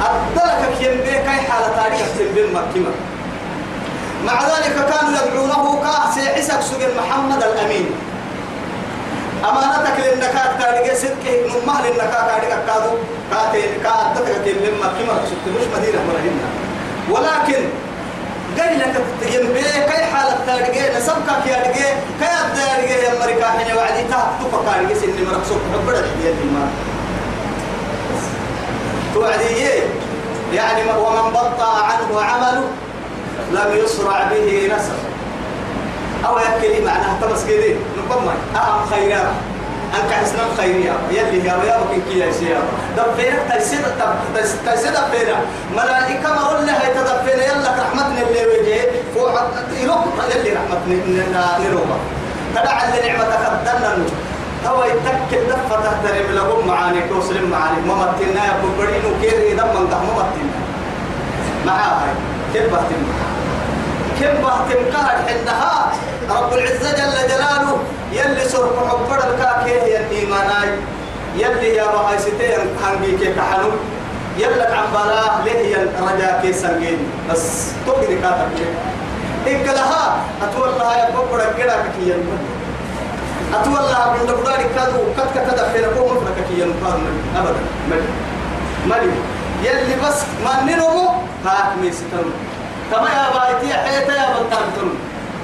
أدلك 0.00 0.78
كيم 0.78 1.00
بيه 1.00 1.18
كي 1.18 1.40
حالة 1.50 1.68
تاريخ 1.76 2.06
تنبين 2.18 2.54
مكمة 2.54 2.92
مع 4.26 4.42
ذلك 4.42 4.74
كانوا 4.74 5.12
يدعونه 5.26 5.82
كاسي 5.82 6.28
عسك 6.28 6.60
سجن 6.60 6.90
محمد 6.98 7.42
الأمين. 7.42 7.90
أمانتك 9.44 9.96
للنكاك 10.04 10.50
تاريخ 10.60 10.94
صدق 10.94 11.24
نمه 11.24 11.86
للنكاك 11.86 12.26
تاريخ 12.30 12.54
كادو 12.66 12.90
كاتين 13.32 13.70
كاتتك 13.84 14.34
تنبين 14.44 14.74
مكمة 14.78 15.14
مش 15.46 15.66
مدينة 15.76 16.00
مرهنة. 16.08 16.48
ولكن 17.10 17.62
قال 18.58 18.78
لك 18.78 18.94
ينبي 19.34 19.60
كي 19.60 20.04
حالة 20.04 20.36
تارجع 20.46 20.98
نسبك 20.98 21.46
يا 21.46 21.56
رجع 21.56 21.90
كي 22.20 22.30
رجع 22.82 22.96
يا 22.96 23.16
أمريكا 23.16 23.46
حين 23.46 23.76
وعدي 23.76 24.02
تحت 24.10 24.28
تفكر 24.40 24.80
رجع 24.80 24.94
سن 24.94 25.24
مرقصو 25.24 25.54
حبرت 25.72 26.04
يا 26.24 26.32
ما 26.54 26.68
توعدي 29.14 29.70
يعني 30.54 30.82
ومن 30.90 31.30
بطأ 31.30 31.82
عنه 31.82 32.20
عمله 32.20 32.64
لم 33.52 33.84
يسرع 33.84 34.22
به 34.30 34.70
نسب. 34.76 35.07
أو 36.26 36.38
يكلي 36.38 36.84
معناها 36.84 37.18
تمس 37.22 37.44
كذي 37.44 37.76
نقوم 37.98 38.28
أهم 38.56 38.86
خيرا 38.90 39.32
أنك 39.94 40.12
حسنا 40.12 40.42
خيريا 40.56 40.94
يلي 41.10 41.50
هي 41.50 41.54
ويا 41.56 41.78
ممكن 41.78 42.02
كي 42.10 42.20
يسيا 42.20 42.58
دبينا 42.96 43.38
تيسيد 43.52 43.80
تيسيد 44.64 44.92
دبينا 44.92 45.36
ملائكة 45.76 46.28
ما 46.34 46.40
قلنا 46.48 46.72
هي 46.72 46.94
تدبينا 46.94 47.44
يلا 47.46 47.70
رحمتنا 47.80 48.22
اللي 48.28 48.46
وجه. 48.46 48.80
فوق 49.14 49.40
يروح 49.82 50.04
يلي 50.34 50.52
رحمتنا. 50.52 51.58
نروما 51.64 51.96
تدع 52.54 52.84
اللي 52.84 53.08
نعمة 53.08 53.24
خدنا 53.24 54.06
هو 54.66 54.84
يتكل 54.84 55.46
دفة 55.46 55.76
تحترم. 55.76 56.34
لهم 56.34 56.68
معاني 56.68 57.00
توصل 57.08 57.48
معاني. 57.50 57.80
ما 57.88 57.94
متنا 57.94 58.44
يا 58.44 58.52
بقولين 58.62 59.02
وكير 59.06 59.38
إذا 59.52 59.64
من 59.64 59.90
ده 59.90 59.96
ما 59.96 60.12
متنا 60.12 60.52
معاه 61.66 62.00
كيف 62.52 62.64
بتنا 62.64 63.27
كم 64.20 64.42
بهتم 64.42 64.90
كهر 64.92 65.16
حنها 65.28 65.92
رب 66.30 66.52
العزة 66.52 66.90
جل 66.92 67.28
جلاله 67.28 67.78
يلي 68.12 68.44
سرق 68.48 68.88
حبر 68.88 69.16
الكاكي 69.30 69.80
هي 69.80 69.96
الإيماناي 70.00 70.70
يلي 71.36 71.76
يا 71.76 71.84
بهاي 71.84 72.18
ستين 72.18 72.60
هنجي 72.84 73.16
كي 73.16 73.32
كحنو 73.34 73.70
يلا 74.38 74.76
عم 74.76 74.86
بلا 74.92 75.44
ليه 75.44 75.76
الرجاء 75.76 76.40
كي 76.42 76.52
سنجين. 76.52 76.98
بس 77.30 77.70
كاتب 77.86 78.48
ليه 78.56 78.74
إنك 79.52 79.66
لها 79.66 80.16
أتولى 80.42 80.98
يا 80.98 81.10
بقرة 81.10 81.54
كده 81.58 81.76
كي 81.76 82.14
أتولى 83.54 83.98
من 84.14 84.26
دبرار 84.26 84.62
كادو 84.74 84.98
كت 85.16 85.38
كت 85.38 85.60
في 85.60 85.78
لكم 85.78 86.04
مفرك 86.04 86.44
كي 86.48 86.60
ينقارن 86.60 87.06
أبدا. 87.36 87.60
ملي. 87.90 88.02
ملي. 88.86 89.12
يلي 89.62 89.96
بس 90.08 90.22
ما 90.44 90.62
ننمو 90.62 91.08
هاك 91.44 91.78
ميستن 91.82 92.30
كما 92.90 93.08
يا 93.08 93.26
بايتي 93.34 93.74
حيتا 93.74 94.12
يا 94.12 94.26
بلتان 94.34 94.92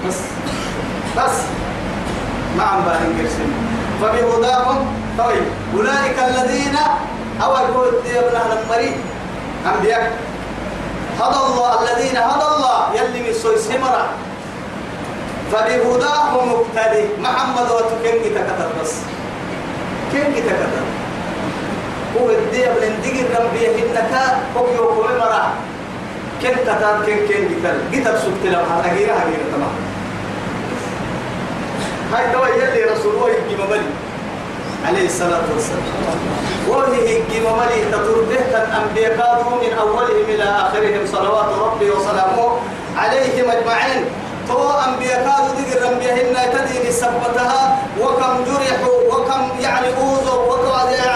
بس. 0.07 0.19
بس. 1.17 1.37
ما 2.57 2.65
عم 2.65 2.85
باهن 2.85 3.19
قرسين 3.19 3.53
فبهداهم. 4.03 4.87
طيب. 5.19 5.45
أولئك 5.77 6.19
الذين 6.19 6.77
أو 7.43 7.57
يقول 7.57 7.89
ابن 8.07 8.37
المريض 8.59 8.97
أنبياء. 9.75 10.13
هدى 11.21 11.37
الله. 11.47 11.83
الذين 11.83 12.17
هدى 12.17 12.47
الله. 12.57 12.95
يلي 12.95 13.23
من 13.23 13.35
سوي 13.35 13.59
سمرة. 13.59 14.09
فبهداه 15.53 16.45
مقتدي 16.45 17.05
محمد 17.21 17.71
وتكن 17.71 18.35
تكتر 18.35 18.69
بس. 18.83 18.93
كن 20.13 20.35
تكتر. 20.35 20.85
هو 22.21 22.31
الدي 22.31 22.71
ابن 22.71 23.03
دقي 23.03 23.23
ربي 23.45 23.67
إنك 23.67 24.13
هو 24.57 24.67
يوكم 24.69 25.19
مرة 25.19 25.53
كن 26.45 26.57
تتار 26.65 26.97
كن 27.07 27.17
كن 27.29 27.43
قتل 27.65 27.77
قتل 27.93 28.19
سبت 28.21 28.45
له 28.45 28.59
هغيرة 28.59 29.13
هغيرة 29.13 29.47
تمام. 29.55 29.75
هاي 32.13 32.33
دوا 32.33 32.49
يلي 32.49 32.85
رسول 32.85 33.15
الله 33.15 33.29
يجي 33.29 33.63
مبلي 33.63 33.91
عليه 34.87 35.07
الصلاة 35.07 35.43
والسلام. 35.55 35.83
وهي 36.69 37.15
يجي 37.15 37.41
مبلي 37.41 37.85
تتربه 37.93 38.45
الأنبياء 38.65 39.57
من 39.63 39.79
أولهم 39.79 40.25
إلى 40.29 40.45
آخرهم. 40.45 41.07
صلوات 41.13 41.49
ربي 41.65 41.91
وسلامه 41.91 42.59
عليهم 42.97 43.51
أجمعين. 43.51 44.05
تو 44.49 44.71
أنبياء 44.71 45.25
ذكر 45.59 45.89
أنبياء 45.93 46.17
تدين 46.53 46.93
سبتها 46.93 47.79
وكم 48.01 48.45
جرحوا 48.45 48.99
وكم 49.13 49.43
يعني 49.61 49.87
أوذوا 49.87 50.53
وكم 50.53 50.65
ما 50.65 51.14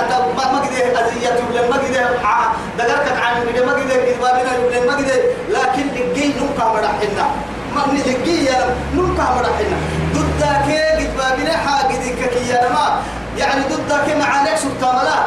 نمكا 9.28 9.40
مرحنا 9.40 9.76
ضد 10.14 10.42
كي 10.66 11.04
كذبابنا 11.04 11.56
حاجة 11.56 11.96
كي 11.98 12.48
يا 12.48 12.68
ما 12.72 13.02
يعني 13.38 13.62
ضد 13.64 13.92
كي 14.06 14.14
معانك 14.14 14.56
سبتاملا 14.56 15.18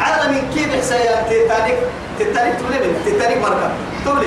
على 0.00 0.32
من 0.32 0.50
كيف 0.54 0.76
حسيان 0.76 1.24
تتانيك 1.30 1.78
تتانيك 2.18 2.54
تولي 2.60 2.78
تتانيك 3.06 3.38
مركب. 3.38 3.70
تولي 4.04 4.26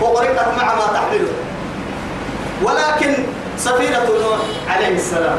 وغرقت 0.00 0.48
مع 0.56 0.74
ما 0.74 0.86
تحمله. 0.92 1.32
ولكن 2.62 3.14
سفينة 3.58 3.98
نوح 3.98 4.38
عليه 4.68 4.96
السلام. 4.96 5.38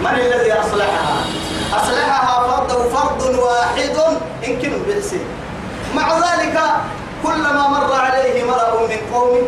من 0.00 0.10
الذي 0.10 0.52
أصلحها؟ 0.52 1.16
أصلحها 1.72 2.48
فرد 2.48 2.72
فرد 2.72 3.34
واحد 3.34 4.18
يمكن 4.42 4.72
بحسين 4.88 5.24
مع 5.94 6.18
ذلك 6.18 6.60
كلما 7.22 7.68
مر 7.68 7.94
عليه 7.94 8.44
ملأ 8.44 8.80
من 8.80 9.14
قوم 9.14 9.38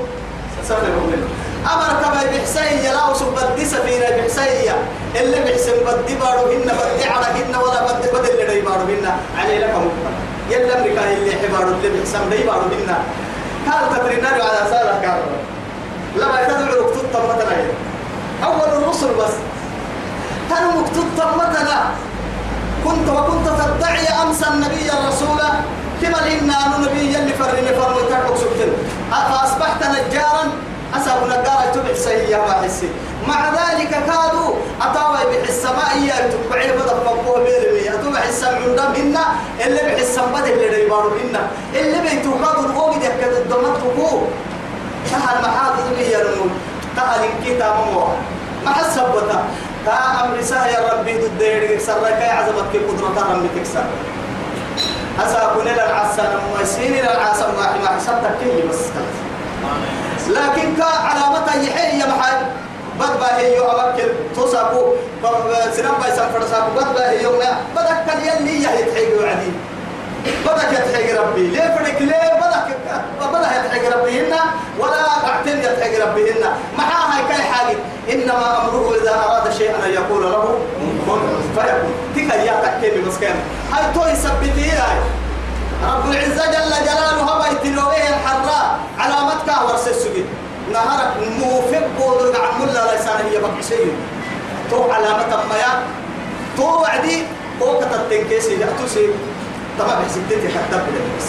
سخروا 0.69 1.07
منه 1.11 1.27
أمر 1.73 2.03
كما 2.03 2.23
بحسين 2.33 2.79
يلاو 2.85 3.15
سبدي 3.15 3.65
سفينة 3.65 4.07
بحسين 4.17 4.73
اللي 5.21 5.41
بحسن 5.41 5.73
بدي 5.87 6.15
بارو 6.15 6.51
هن 6.53 6.63
بدي 6.63 7.05
على 7.05 7.27
هن 7.27 7.55
ولا 7.57 7.81
بدي 7.93 8.09
بدي 8.19 8.43
اللي 8.43 8.61
بارو 8.61 8.81
هن 8.81 9.07
علي 9.39 9.59
لك 9.59 9.75
يلا 10.51 10.79
أمريكا 10.79 11.13
اللي 11.13 11.33
حبارو 11.33 11.69
اللي 11.69 11.89
بحسن 12.01 12.31
دي 12.31 12.43
بارو 12.43 12.61
هن 12.61 12.95
قال 13.73 13.99
تترينا 13.99 14.29
على 14.29 14.71
سالة 14.71 15.01
كارو 15.03 15.23
لما 16.17 16.43
تدعو 16.49 16.85
مكتوب 16.87 17.05
طمتنا 17.15 17.57
أول 18.45 18.83
الرسل 18.83 19.15
بس. 19.15 19.35
كانوا 20.51 20.73
مكتوب 20.73 21.05
طمتنا. 21.19 21.91
كنت 22.85 23.09
وكنت 23.09 23.47
تدعي 23.49 24.07
أمس 24.23 24.43
النبي 24.43 24.91
الرسول 24.93 25.39
كما 26.03 26.19
لنا 26.29 26.79
نبي 26.79 27.17
اللي 27.17 27.33
فرني 27.33 27.69
فرمي 27.81 28.03
تحكم 28.11 28.37
سبتن 28.37 28.73
فأصبحت 29.11 29.83
نجارا 29.85 30.45
أسأل 30.95 31.25
نجارا 31.29 31.67
تبع 31.75 31.95
سيئة 31.95 32.37
بحسي 32.47 32.89
مع 33.29 33.51
ذلك 33.51 33.91
كادوا 33.91 34.55
أطاوي 34.83 35.19
بحسماء 35.43 35.97
يتبعي 36.03 36.73
بدأ 36.73 36.95
فقوه 37.05 37.45
بيرمي 37.45 37.91
أتبع 37.95 38.23
السمع 38.29 38.59
دم 38.59 38.93
هنا 39.03 39.25
اللي 39.67 39.81
بحسم 39.83 40.23
بدأ 40.35 40.53
اللي 40.53 40.69
ريبارو 40.69 41.11
هنا 41.11 41.41
اللي 41.75 41.99
بيتوقعوا 42.01 42.65
الوقت 42.67 42.97
يكاد 42.97 43.33
الدمت 43.33 43.77
فقوه 43.77 44.29
تهل 45.11 45.43
محاضر 45.43 45.83
لي 45.99 46.13
يرمون 46.13 46.51
تهل 46.97 47.21
الكتاب 47.25 47.75
مو. 47.93 48.05
ما 48.65 48.71
حسبتا 48.73 49.45
تا 49.87 49.93
أمر 50.25 50.37
يا 50.53 50.93
ربي 50.93 51.13
ضد 51.19 51.41
يدك 51.41 51.81
سرك 51.81 52.23
عزمك 52.23 52.65
في 52.73 52.79
قدرة 52.79 53.33
ربي 53.33 53.49
تكسر. 53.61 53.85
أساكن 55.19 55.61
إلى 55.61 55.87
العسى 55.87 56.23
موسين 56.59 56.93
إلى 56.93 57.13
العسى 57.15 57.45
ما 57.57 57.89
حسبتك 57.97 58.39
كي 58.41 58.69
بس 58.69 58.79
لكن 60.29 60.77
كا 60.77 60.85
علامة 60.85 61.65
يحيي 61.67 61.99
محل 61.99 62.37
بدبا 63.01 63.37
هي 63.37 63.57
يو 63.57 63.65
أبكر. 63.65 64.09
توسابو 64.37 64.95
سنم 65.77 65.93
بايسان 66.03 66.29
فرسابو 66.33 66.71
بدبا 66.77 67.11
هي 67.11 67.23
يوم 67.23 67.39
بدك 67.77 68.05
كان 68.07 68.21
يلي 68.21 68.63
يهي 68.63 68.83
تحيي 68.85 69.15
وعدي 69.15 69.53
بدك 70.47 70.73
يتحيي 70.73 71.13
ربي. 71.13 71.47
ليه 71.47 71.77
فرق 71.79 71.99
ليه 72.01 72.33
بدك 72.43 72.77
بدك 73.21 73.53
يتحيي 73.65 73.89
ربي 73.89 74.21
هنا 74.21 74.41
ولا 74.79 75.01
أعتن 75.27 75.59
هنا 76.31 76.57
معها 76.79 77.17
هاي 77.17 77.23
كاي 77.29 77.43
حاجة. 77.43 77.77
إنما 78.13 78.59
أمره 78.63 78.95
إذا 79.03 79.15
أراد 79.15 79.53
شيئا 79.53 79.87
أن 79.87 79.91
يقول 79.91 80.23
له 80.23 80.59
كن 81.07 81.21
فيكون. 81.55 81.95
تلك 82.15 82.35
يا 82.47 82.55
تكيمي 82.63 83.09
مسكين 83.09 83.37
هاي 83.73 83.85
توي 83.95 84.15
سبتي 84.15 84.71
هاي. 84.71 84.99
رب 85.87 86.11
العزة 86.11 86.47
جل 86.47 86.71
جلاله 86.87 87.23
هبا 87.23 87.47
يتلوه 87.47 87.97
الحراء 87.97 88.79
علامتك 88.99 89.49
ورس 89.69 89.89
السجد 89.89 90.27
نهارك 90.73 91.11
موفق 91.39 91.87
بودر 91.99 92.41
عن 92.43 92.63
ملا 92.63 92.95
لسانه 92.95 93.25
هي 93.31 93.39
بقى 93.39 93.63
شيء. 93.69 93.95
تو 94.71 94.91
علامة 94.93 95.37
ما 95.51 95.57
يا 95.57 95.83
تو 96.57 96.81
وعدي. 96.81 97.23
تو 97.61 97.81
كتتين 97.81 98.29
كيسي. 98.29 98.57
طبعا 99.79 99.95
بحسيتي 100.01 100.49
حتى 100.49 100.77
بس 101.19 101.27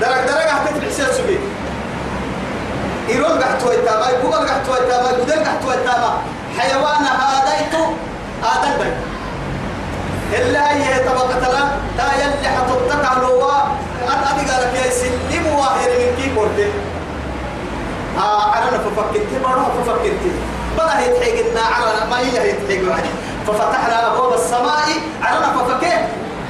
درك 0.00 0.24
درك 0.28 0.48
حتى 0.48 0.80
بحسين 0.80 1.06
سجد 1.06 1.40
إيرون 3.08 3.42
قحتوا 3.42 3.72
التابا 3.72 4.08
يقول 4.08 4.32
قحتوا 4.48 4.76
التابا 4.76 5.10
يقول 5.10 5.44
قحتوا 5.44 5.74
التابا 5.74 6.18
حيوان 6.58 7.04
هذا 7.04 7.48
آدم 8.44 8.82
بي 8.82 8.92
إلا 10.36 10.72
هي 10.76 10.98
طبقة 11.04 11.40
لا 11.40 11.68
لا 11.96 12.24
يلي 12.24 12.48
حتطلق 12.48 13.08
على 13.10 13.26
هو 13.26 13.50
أنا 14.08 14.26
قال 14.26 14.36
لك 14.46 14.86
يا 14.86 14.90
سلم 14.90 15.46
واحد 15.56 15.88
من 15.88 16.16
كي 16.16 16.40
قلت 16.40 16.70
آه 18.18 18.54
أنا 18.58 18.78
ففكرت 18.78 19.26
بروح 19.44 19.68
ففكرت. 19.86 20.20
بلا 20.78 21.00
يتحيقنا 21.00 21.60
على 21.60 22.10
ما 22.10 22.18
هي 22.18 22.50
يتحيق 22.50 22.92
عليه 22.92 23.14
ففتحنا 23.46 24.06
أبواب 24.06 24.32
السماء 24.34 24.88
على 25.22 25.44
ففكرت. 25.46 26.08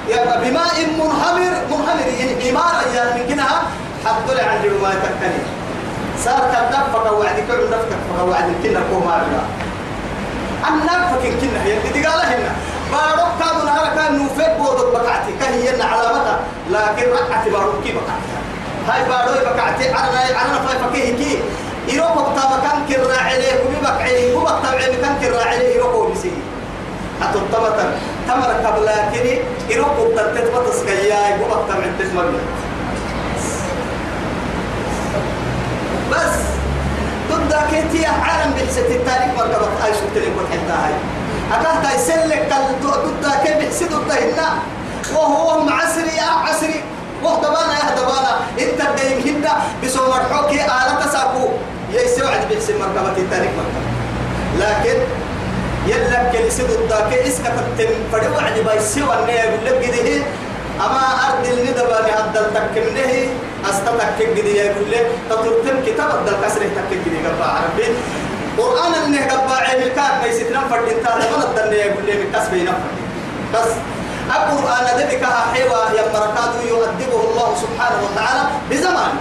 يا 0.09 0.25
بماء 0.25 0.87
منهمر 0.99 1.51
منهمر 1.71 2.01
يعني 2.21 2.51
إمارة 2.51 2.83
يعني 2.95 3.21
من 3.23 3.29
كنها 3.29 3.63
حد 4.07 4.31
لي 4.31 4.41
عن 4.43 4.59
ما 4.83 4.91
تكني 4.95 5.43
صار 6.25 6.41
كذب 6.53 6.93
فقوعد 6.93 7.35
كل 7.49 7.71
نفك 7.71 7.89
فقوعد 8.19 8.53
كنا 8.63 8.81
كوما 8.93 9.23
بلا 9.25 9.41
فكر 11.09 11.31
كنا 11.41 11.65
هي 11.65 11.73
اللي 11.79 12.07
قال 12.07 12.27
هنا. 12.27 12.53
بارك 12.93 13.29
كانوا 13.41 13.65
نهار 13.65 13.97
كان 13.97 14.19
نوفيك 14.19 14.51
بودك 14.59 14.93
بقعتي 14.93 15.33
كهي 15.41 15.83
علامتها 15.83 16.39
لكن 16.71 17.11
رقعتي 17.13 17.51
بارك 17.51 17.73
كي 17.85 17.93
بقعتي. 17.93 18.35
هاي 18.89 19.09
بارك 19.09 19.43
بقعتي 19.45 19.91
أنا 19.91 20.45
أنا 20.45 20.59
فاي 20.67 20.79
فكيه 20.79 21.17
كي. 21.17 21.39
يروح 21.89 22.13
بقتا 22.15 22.57
مكان 22.57 22.87
كرا 22.89 23.17
عليه 23.23 23.53
كم 23.53 23.83
بقعي 23.83 24.35
كم 24.35 24.41
بقتا 24.45 24.71
مكان 24.71 25.17
كرا 25.23 25.45
عليه 25.45 25.77
يروح 25.77 26.09
أتطبطا 27.23 27.93
تمر 28.29 28.51
قبل 28.67 28.91
كني 29.13 29.39
يروح 29.71 29.89
بقتا 29.89 30.35
تتبطس 30.35 30.83
كيا 30.87 31.37
كم 31.37 31.49
بقتا 31.49 31.73
عندك 31.73 32.15
مريم 32.15 32.47
بس 36.13 36.37
ضد 37.31 37.53
كيتي 37.71 38.07
عالم 38.07 38.53
بحسة 38.57 38.89
التاريخ 38.97 39.31
مركبة 39.39 39.69
أي 39.85 39.93
شو 39.93 40.07
تلين 40.15 40.33
حتى 40.53 40.73
هاي. 40.73 40.95
أكاد 41.53 41.95
يسلك 41.95 42.55
ضد 42.83 43.25
كيف 43.45 43.57
بحسة 43.57 43.87
ضد 43.87 44.11
هنا. 44.11 44.49
وهو 45.15 45.65
معسري 45.65 46.21
عسري 46.21 46.83
وهو 47.23 47.37
دبانا 47.37 47.75
يا 47.79 47.95
دبانا. 47.97 48.33
إنت 48.61 49.01
دايم 49.01 49.19
هنا 49.27 49.53
بسوم 49.85 50.11
الحوكي 50.11 50.65
آلة 50.65 51.07
تساقو 51.07 51.49
يسوعد 51.93 52.41
بحسة 52.51 52.79
مركبة 52.79 53.17
التاريخ 53.17 53.51
مركبة. 53.59 53.89
لكن 54.59 54.99
يلا 55.89 56.19
كل 56.33 56.53
سيد 56.53 56.67
ضد 56.71 56.93
كي 57.11 57.29
اسكت 57.29 57.57
تم 57.79 57.93
فدوا 58.13 58.41
عند 58.47 58.59
بايسوا 58.67 59.15
النية 59.21 59.41
يقول 59.41 59.65
لك 59.67 59.77
كده 59.81 60.23
أما 60.85 61.05
أرض 61.27 61.45
الندبة 61.53 61.97
هذا 61.97 62.43
تكمنه 62.55 63.13
أستتك 63.71 64.19
كده 64.37 64.49
يقول 64.49 64.91
لك 64.91 65.07
تطرتم 65.31 65.77
كتاب 65.87 66.11
الدل 66.19 66.37
كسر 66.45 66.61
تك 66.77 66.91
كده 67.05 67.19
قبع 67.29 67.47
عربي. 67.57 67.87
قرآن 68.59 68.95
إنه 68.95 69.21
قبع 69.33 69.57
عين 69.57 69.83
الكاد 69.83 70.13
ما 70.21 70.27
يسيتنا 70.27 70.61
فرد 70.71 70.89
انت 70.89 71.07
هذا 71.07 71.37
من 71.37 71.43
الدل 71.43 71.73
يقول 71.73 72.07
لك 72.07 72.21
كسب 72.35 72.55
ينفر 72.55 72.91
بس 73.55 73.71
القرآن 74.37 74.85
ذبك 74.99 75.25
حيوة 75.55 75.93
يا 75.97 76.03
مركات 76.15 76.55
يؤدبه 76.69 77.21
الله 77.31 77.49
سبحانه 77.63 77.99
وتعالى 78.07 78.43
بزمان. 78.71 79.13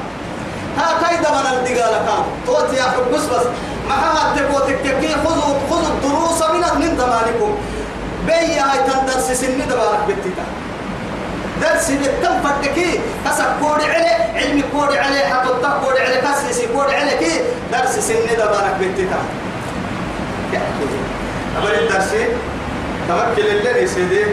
ها 0.78 0.88
كيدا 1.02 1.30
من 1.32 1.46
الدقالة 1.58 1.98
كان؟ 2.08 2.24
توت 2.48 2.74
يا 2.78 2.84
أخي 2.84 3.02
بس. 3.14 3.48
حد 3.94 4.38
تبوتك 4.38 4.82
كي 5.02 5.08
خذوا 5.26 5.60
خذوا 5.70 5.88
الدروس 5.96 6.42
من 6.42 6.82
من 6.82 6.98
زمانكم 6.98 7.52
بيا 8.26 8.64
هاي 8.64 8.80
تندرس 8.88 9.32
سن 9.32 9.58
دبارك 9.70 10.00
بتتا 10.08 10.46
درس 11.62 11.92
بتم 11.92 12.36
فتكي 12.44 13.00
كسب 13.26 13.46
كود 13.62 13.82
علي 13.82 14.14
علمي 14.36 14.64
كود 14.72 14.98
علي 14.98 15.20
حتى 15.20 15.50
كود 15.84 15.98
علي 15.98 16.22
كسسي 16.22 16.68
كود 16.68 16.90
علي 16.94 17.18
كي 17.18 17.42
درس 17.72 18.00
سن 18.00 18.36
دبارك 18.38 18.76
بتتا 18.82 19.20
أبغى 21.58 21.80
الدرس 21.80 22.12
تمكن 23.08 23.48
اللي 23.52 23.88
سيدي 23.88 24.26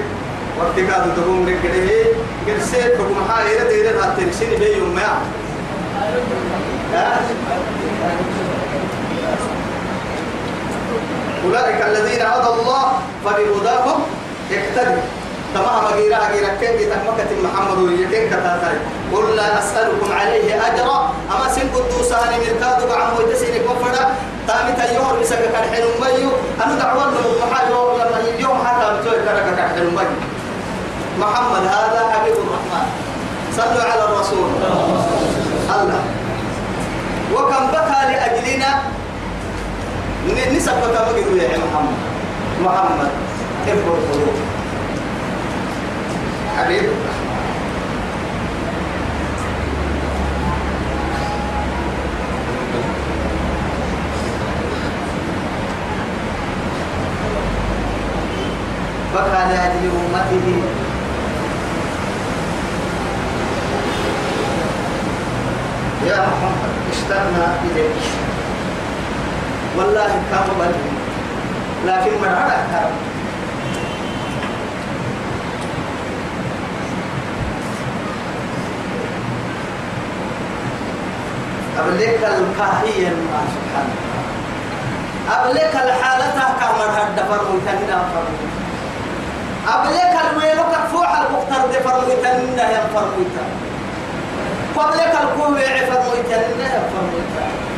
وقت 0.59 0.77
كادو 0.77 1.11
تقوم 1.17 1.49
لك 1.49 1.59
كده 1.63 2.61
سيد 2.65 2.99
بكم 2.99 3.29
حائرة 3.29 3.69
ديرة 3.69 4.05
هاتين 4.05 4.33
سيني 4.33 4.57
بي 4.57 4.79
يوم 4.79 4.95
ما 4.95 5.19
أولئك 11.45 11.81
الذين 11.87 12.23
هدى 12.23 12.51
الله 12.61 12.85
فبهداهم 13.25 13.99
يقتدي. 14.51 15.01
تمام 15.55 15.85
غيرا 15.85 16.19
غيرا 16.19 16.49
كن 16.61 16.75
تكمكة 16.91 17.31
محمد 17.45 17.79
ويكن 17.79 18.27
كتاتاي 18.27 18.77
قل 19.13 19.37
لا 19.37 19.59
أسألكم 19.59 20.13
عليه 20.13 20.67
أجرا. 20.67 21.15
أما 21.31 21.47
سن 21.55 21.69
قدوسان 21.75 22.31
مركاد 22.41 22.89
بعم 22.89 23.11
ويتسيني 23.19 23.59
كفرا 23.59 24.05
تامي 24.49 24.73
تيور 24.73 25.15
بسك 25.21 25.43
كرحل 25.55 25.85
ميو 26.03 26.31
أنا 26.65 26.75
دعوان 26.79 27.09
له 27.15 27.27
محاجة 27.47 27.71
لما 27.71 28.19
يوم 28.39 28.59
حتى 28.67 28.87
بتوي 28.99 29.19
كرك 29.27 29.47
كرحل 29.57 29.87
ميو 29.97 30.17
محمد 31.19 31.63
هذا 31.67 32.01
حبيب 32.13 32.35
الرحمن. 32.35 32.87
صلوا 33.57 33.85
على 33.93 34.05
الرسول. 34.05 34.49
الله. 35.71 36.24
نسب 40.33 40.73
بكى 40.73 41.43
يا 41.43 41.59
محمد. 41.59 41.99
محمد 42.65 43.11
ابن 43.69 43.79
القلوب 43.79 44.35
حبيب. 46.57 46.83
بكى 59.15 59.43
لأجل 59.49 59.91
أمته 59.91 60.63
يا 66.07 66.17
محمد 66.27 66.73
اشتقنا 66.93 67.57
إليك 67.65 67.97
والله 69.85 70.13
كان 70.31 70.49
بل 70.59 70.75
لكن 71.87 72.13
من 72.23 72.29
على 72.29 72.57
كان 72.73 72.91
أبليك 81.79 82.21
الكاهية 82.25 83.09
ما 83.09 83.41
سبحان 83.55 83.89
الله. 83.95 84.23
أبليك 85.37 85.75
الحالة 85.75 86.39
كامر 86.61 86.89
هد 86.97 87.19
فرمو 87.29 87.59
تنين 87.67 87.91
فرمو 88.13 88.45
أبليك 89.69 90.15
الويلو 90.31 90.65
كفوح 90.73 91.19
المختار 91.19 91.67
دي 91.73 91.79
فرمو 91.89 92.23
تنين 92.23 92.59
يا 92.59 92.87
فرمو 92.95 93.25
تنين. 93.35 93.53
قبلك 94.77 95.15
القوة 95.23 95.61
فرمو 95.89 96.23
تنين 96.31 96.73
فرمو 96.93 97.19
تنين. 97.35 97.74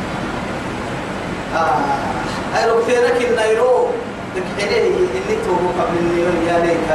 آه. 1.57 2.59
أيرو 2.59 2.85
كيرك 2.87 3.17
النيرو 3.29 3.87
تكحليه 4.35 4.87
إني 5.17 5.35
توبو 5.45 5.69
قبل 5.79 5.97
النيرو 6.01 6.37
يا 6.47 6.57
ليك 6.65 6.89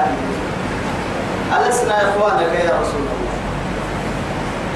ألسنا 1.56 1.94
إخوانك 2.08 2.52
يا 2.64 2.74
رسول 2.80 3.02
الله. 3.12 3.32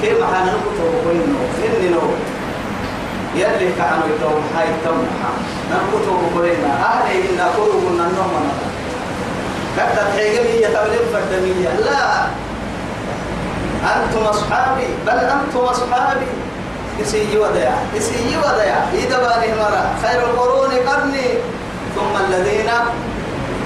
كيف 0.01 0.23
حانا 0.23 0.51
نكتب 0.51 0.91
بينه 1.07 1.39
إني 1.65 1.89
نو 1.89 2.01
يلي 3.35 3.71
كانوا 3.77 4.07
يتوم 4.15 4.43
هاي 4.57 4.67
توم 4.85 5.07
نكتب 5.71 6.41
بيننا 6.41 6.73
أهلي 6.85 7.15
إن 7.29 7.39
أقول 7.39 7.75
من 7.75 7.99
النوم 8.07 8.31
أنا 8.39 8.53
كتا 9.77 10.03
تحيقمية 10.09 10.67
تبلغ 10.67 11.03
فردمية. 11.13 11.69
لا. 11.85 12.27
أنتم 13.95 14.23
أصحابي. 14.25 14.87
بل 15.07 15.19
أنتم 15.19 15.59
أصحابي. 15.59 16.25
يسيي 16.99 17.37
وديا 17.37 17.75
يسيي 17.93 18.37
وديا 18.37 18.79
إذا 18.93 19.17
باني 19.17 19.49
مرة 19.61 19.83
خير 20.03 20.19
القرون 20.29 20.71
قرني 20.87 21.27
ثم 21.95 22.13
الذين 22.25 22.69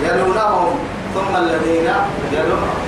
يلونهم 0.03 0.79
ثم 1.15 1.35
الذين 1.35 1.87
يلونهم. 2.31 2.79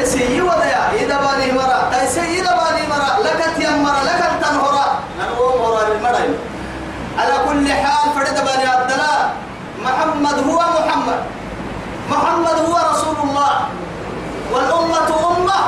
يسيي 0.00 0.40
وديا 0.40 0.82
إذا 0.92 1.16
باني 1.24 1.52
مرة 1.52 1.90
تيسي 1.92 2.40
إذا 2.40 2.52
باني 2.60 2.82
مرة 2.92 3.10
لك 3.26 3.40
تيمرة 3.58 4.02
لك 4.04 4.22
تنهرة 4.42 4.86
ننوم 5.18 5.54
مرة 5.62 5.82
للمرة 5.88 6.22
على 7.18 7.34
كل 7.48 7.66
حال 7.72 8.04
فرد 8.14 8.36
بني 8.48 8.66
الدلاء 8.78 9.34
محمد 9.84 10.38
هو 10.48 10.58
محمد. 10.58 11.20
محمد 12.10 12.56
هو 12.66 12.76
رسول 12.92 13.16
الله. 13.24 13.52
والأمة 14.52 15.08
أمة 15.30 15.60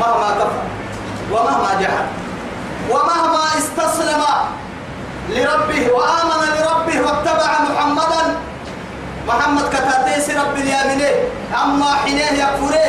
مهما 0.00 0.28
كفر 0.38 0.62
ومهما 1.32 1.70
جحد 1.80 2.06
ومهما 2.90 3.44
استسلم 3.58 4.22
لربه 5.30 5.82
وآمن 5.92 6.40
لربه 6.56 6.96
واتبع 7.06 7.50
محمدا 7.70 8.22
محمد 9.28 9.64
كتاتيس 9.68 10.30
رب 10.30 10.56
اليامنه 10.56 11.10
أما 11.62 11.94
حينه 12.04 12.20
يكفره 12.42 12.86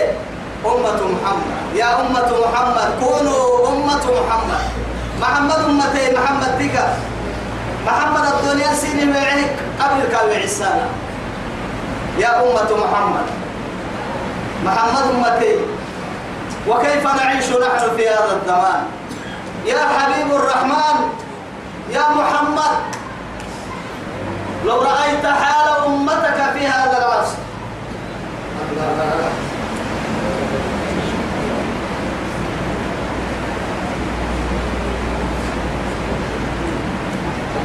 أمة 0.66 1.00
محمد. 1.16 1.56
يا 1.76 2.02
أمة 2.02 2.30
محمد 2.46 2.90
كونوا 3.00 3.68
أمة 3.70 4.04
محمد. 4.20 4.64
محمد 5.22 5.60
أمتي 5.70 6.12
محمد 6.18 6.52
بك. 6.60 6.78
محمد 7.86 8.26
الدنيا 8.34 8.74
سيني 8.74 9.06
معك 9.06 9.54
قبل 9.80 10.04
كاوي 10.12 10.36
عسانا 10.44 10.88
يا 12.20 12.42
أمة 12.44 12.70
محمد. 12.84 13.26
محمد 14.66 15.04
أمتي 15.16 15.56
وكيف 16.68 17.04
نعيش 17.08 17.46
نحن 17.50 17.96
في 17.98 18.10
هذا 18.10 18.40
الزمان؟ 18.42 18.84
يا 19.66 19.80
حبيب 19.98 20.32
الرحمن 20.32 20.98
يا 21.90 22.10
محمد. 22.10 22.76
لو 24.66 24.82
رأيت 24.82 25.26
حال 25.26 25.68
أمتك 25.86 26.40
في 26.54 26.68
هذا 26.68 26.98
العصر. 26.98 27.38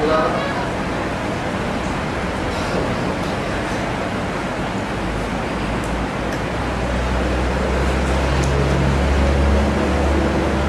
الله 0.02 0.24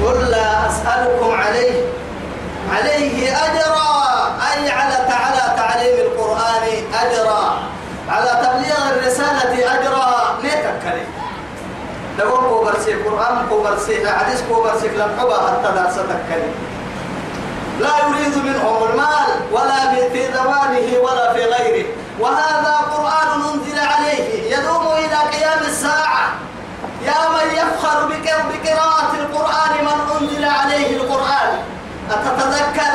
قل 0.02 0.30
لا 0.30 0.68
أسألكم 1.02 1.34
عليه. 1.34 1.84
عليه 2.72 3.32
أجرا. 3.32 3.92
أي 4.52 4.70
على 4.70 4.94
على 4.94 5.56
تعليم 5.56 5.96
القرآن 6.06 6.64
أجرا. 7.02 7.58
على 8.08 8.30
تبليغ 8.46 8.90
الرسالة 8.90 9.74
أجرا. 9.74 10.38
نتكلم 10.44 11.06
تقول 12.18 12.40
كو 12.48 12.64
برسي 12.64 12.94
قرآن 12.94 13.46
كو 13.50 13.62
برسي 13.62 14.08
حديث 14.10 14.42
كو 14.48 14.62
برسي 14.62 14.88
لم 14.88 15.10
حبا 15.20 15.34
حتى 15.34 15.74
درس 15.74 15.94
تكلم 15.94 16.54
لا 17.80 17.88
يريد 18.08 18.36
منهم 18.36 18.90
المال 18.90 19.30
ولا 19.52 20.08
في 20.12 20.32
زمانه 20.32 20.98
ولا 21.02 21.32
في 21.32 21.44
غيره. 21.44 21.86
وهذا 22.20 22.74
قرآن 22.92 23.40
أنزل 23.52 23.78
عليه. 23.78 24.56
يدوم 24.56 24.86
إلى 24.92 25.16
قيام 25.32 25.60
الساعة 25.66 26.01
يا 27.06 27.28
من 27.28 27.48
يفخر 27.54 28.06
بقراءة 28.06 29.14
القرآن 29.14 29.84
من 29.84 29.98
أنزل 30.20 30.44
عليه 30.44 30.96
القرآن. 30.96 31.58
أتتذكر؟ 32.10 32.94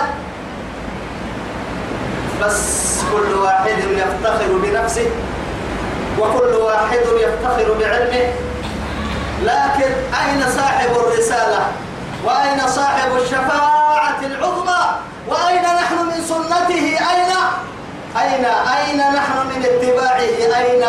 بس 2.42 3.00
كل 3.12 3.34
واحد 3.34 3.78
يفتخر 3.78 4.58
بنفسه 4.64 5.10
وكل 6.20 6.56
واحد 6.56 7.00
يفتخر 7.20 7.74
بعلمه. 7.80 8.34
لكن 9.44 9.92
أين 10.24 10.44
صاحب 10.56 10.90
الرسالة؟ 10.96 11.66
وأين 12.26 12.68
صاحب 12.68 13.18
الشفاعة 13.22 14.20
العظمى؟ 14.22 14.86
وأين 15.28 15.62
نحن 15.62 15.96
من 15.96 16.24
سنته؟ 16.28 16.98
أين 17.12 17.27
أين 18.16 18.46
أين 18.46 18.98
نحن 18.98 19.38
من 19.48 19.66
اتباعه؟ 19.66 20.20
أين؟ 20.60 20.84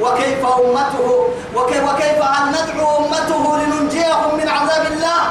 وكيف 0.00 0.46
أمته؟ 0.46 1.28
وكيف, 1.54 1.84
وكيف 1.92 2.18
أن 2.22 2.44
ندعو 2.52 3.06
أمته 3.06 3.56
لننجيهم 3.56 4.36
من 4.36 4.48
عذاب 4.48 4.86
الله؟ 4.92 5.22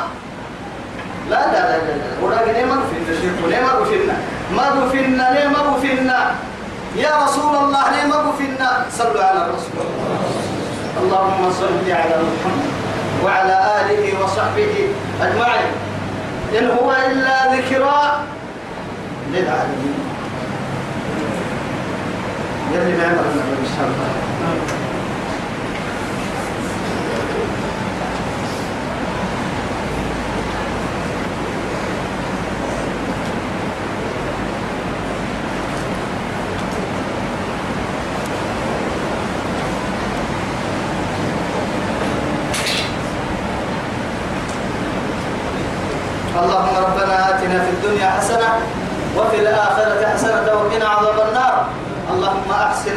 لا 1.30 1.36
لا 1.36 1.52
لا 1.52 1.78
لا 1.78 1.94
لا. 1.98 2.08
ولا 2.22 2.66
ما 2.66 2.76
قفلنا 2.82 3.22
شرك 3.22 3.50
ليه 3.50 3.60
ما 3.62 3.72
قفلنا 3.72 4.16
ما 4.56 4.64
قفلنا 4.64 5.34
ليه 5.34 5.48
ما 5.48 5.60
قفلنا 5.60 6.36
يا 6.96 7.12
رسول 7.24 7.56
الله 7.56 7.90
ليه 7.92 8.06
ما 8.08 8.16
قفلنا 8.16 8.86
صلوا 8.98 9.24
على 9.24 9.46
الرسول. 9.46 9.88
اللهم 11.04 11.52
صل 11.52 11.92
على 11.92 12.16
محمد 12.24 12.72
وعلى 13.26 13.56
آله 13.82 14.24
وصحبه 14.24 14.74
أجمعين. 15.22 15.72
إن 16.60 16.72
هو 16.72 16.92
إلا 16.92 17.56
ذكرى 17.56 18.20
للعالمين. 19.32 20.07
يلي 22.74 22.98
ما 22.98 23.04
يعمل 23.04 23.18
إن 23.18 23.66
شاء 23.78 23.86
الله 23.88 24.08
اللهم 46.38 46.76
ربنا 46.86 47.30
آتنا 47.30 47.60
في 47.66 47.70
الدنيا 47.70 48.10
حسنة 48.10 48.50
وفي 49.18 49.40
الآخرة 49.40 50.06
حسنة 50.14 50.54
وقنا 50.54 50.86
عذاب 50.88 51.28
النار 51.28 51.68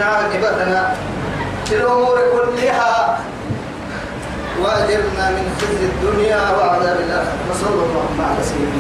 اللهم 0.01 0.13
أحسن 0.13 0.41
عاقبتنا 0.41 0.95
في 1.67 1.75
الأمور 1.77 2.19
كلها 2.33 3.19
وأجرنا 4.63 5.31
من 5.31 5.45
خزي 5.61 5.87
الدنيا 5.93 6.41
وعذاب 6.57 6.97
الآخرة. 7.07 7.41
وصلى 7.51 7.83
الله 7.85 8.09
على 8.19 8.43
سيدنا 8.45 8.80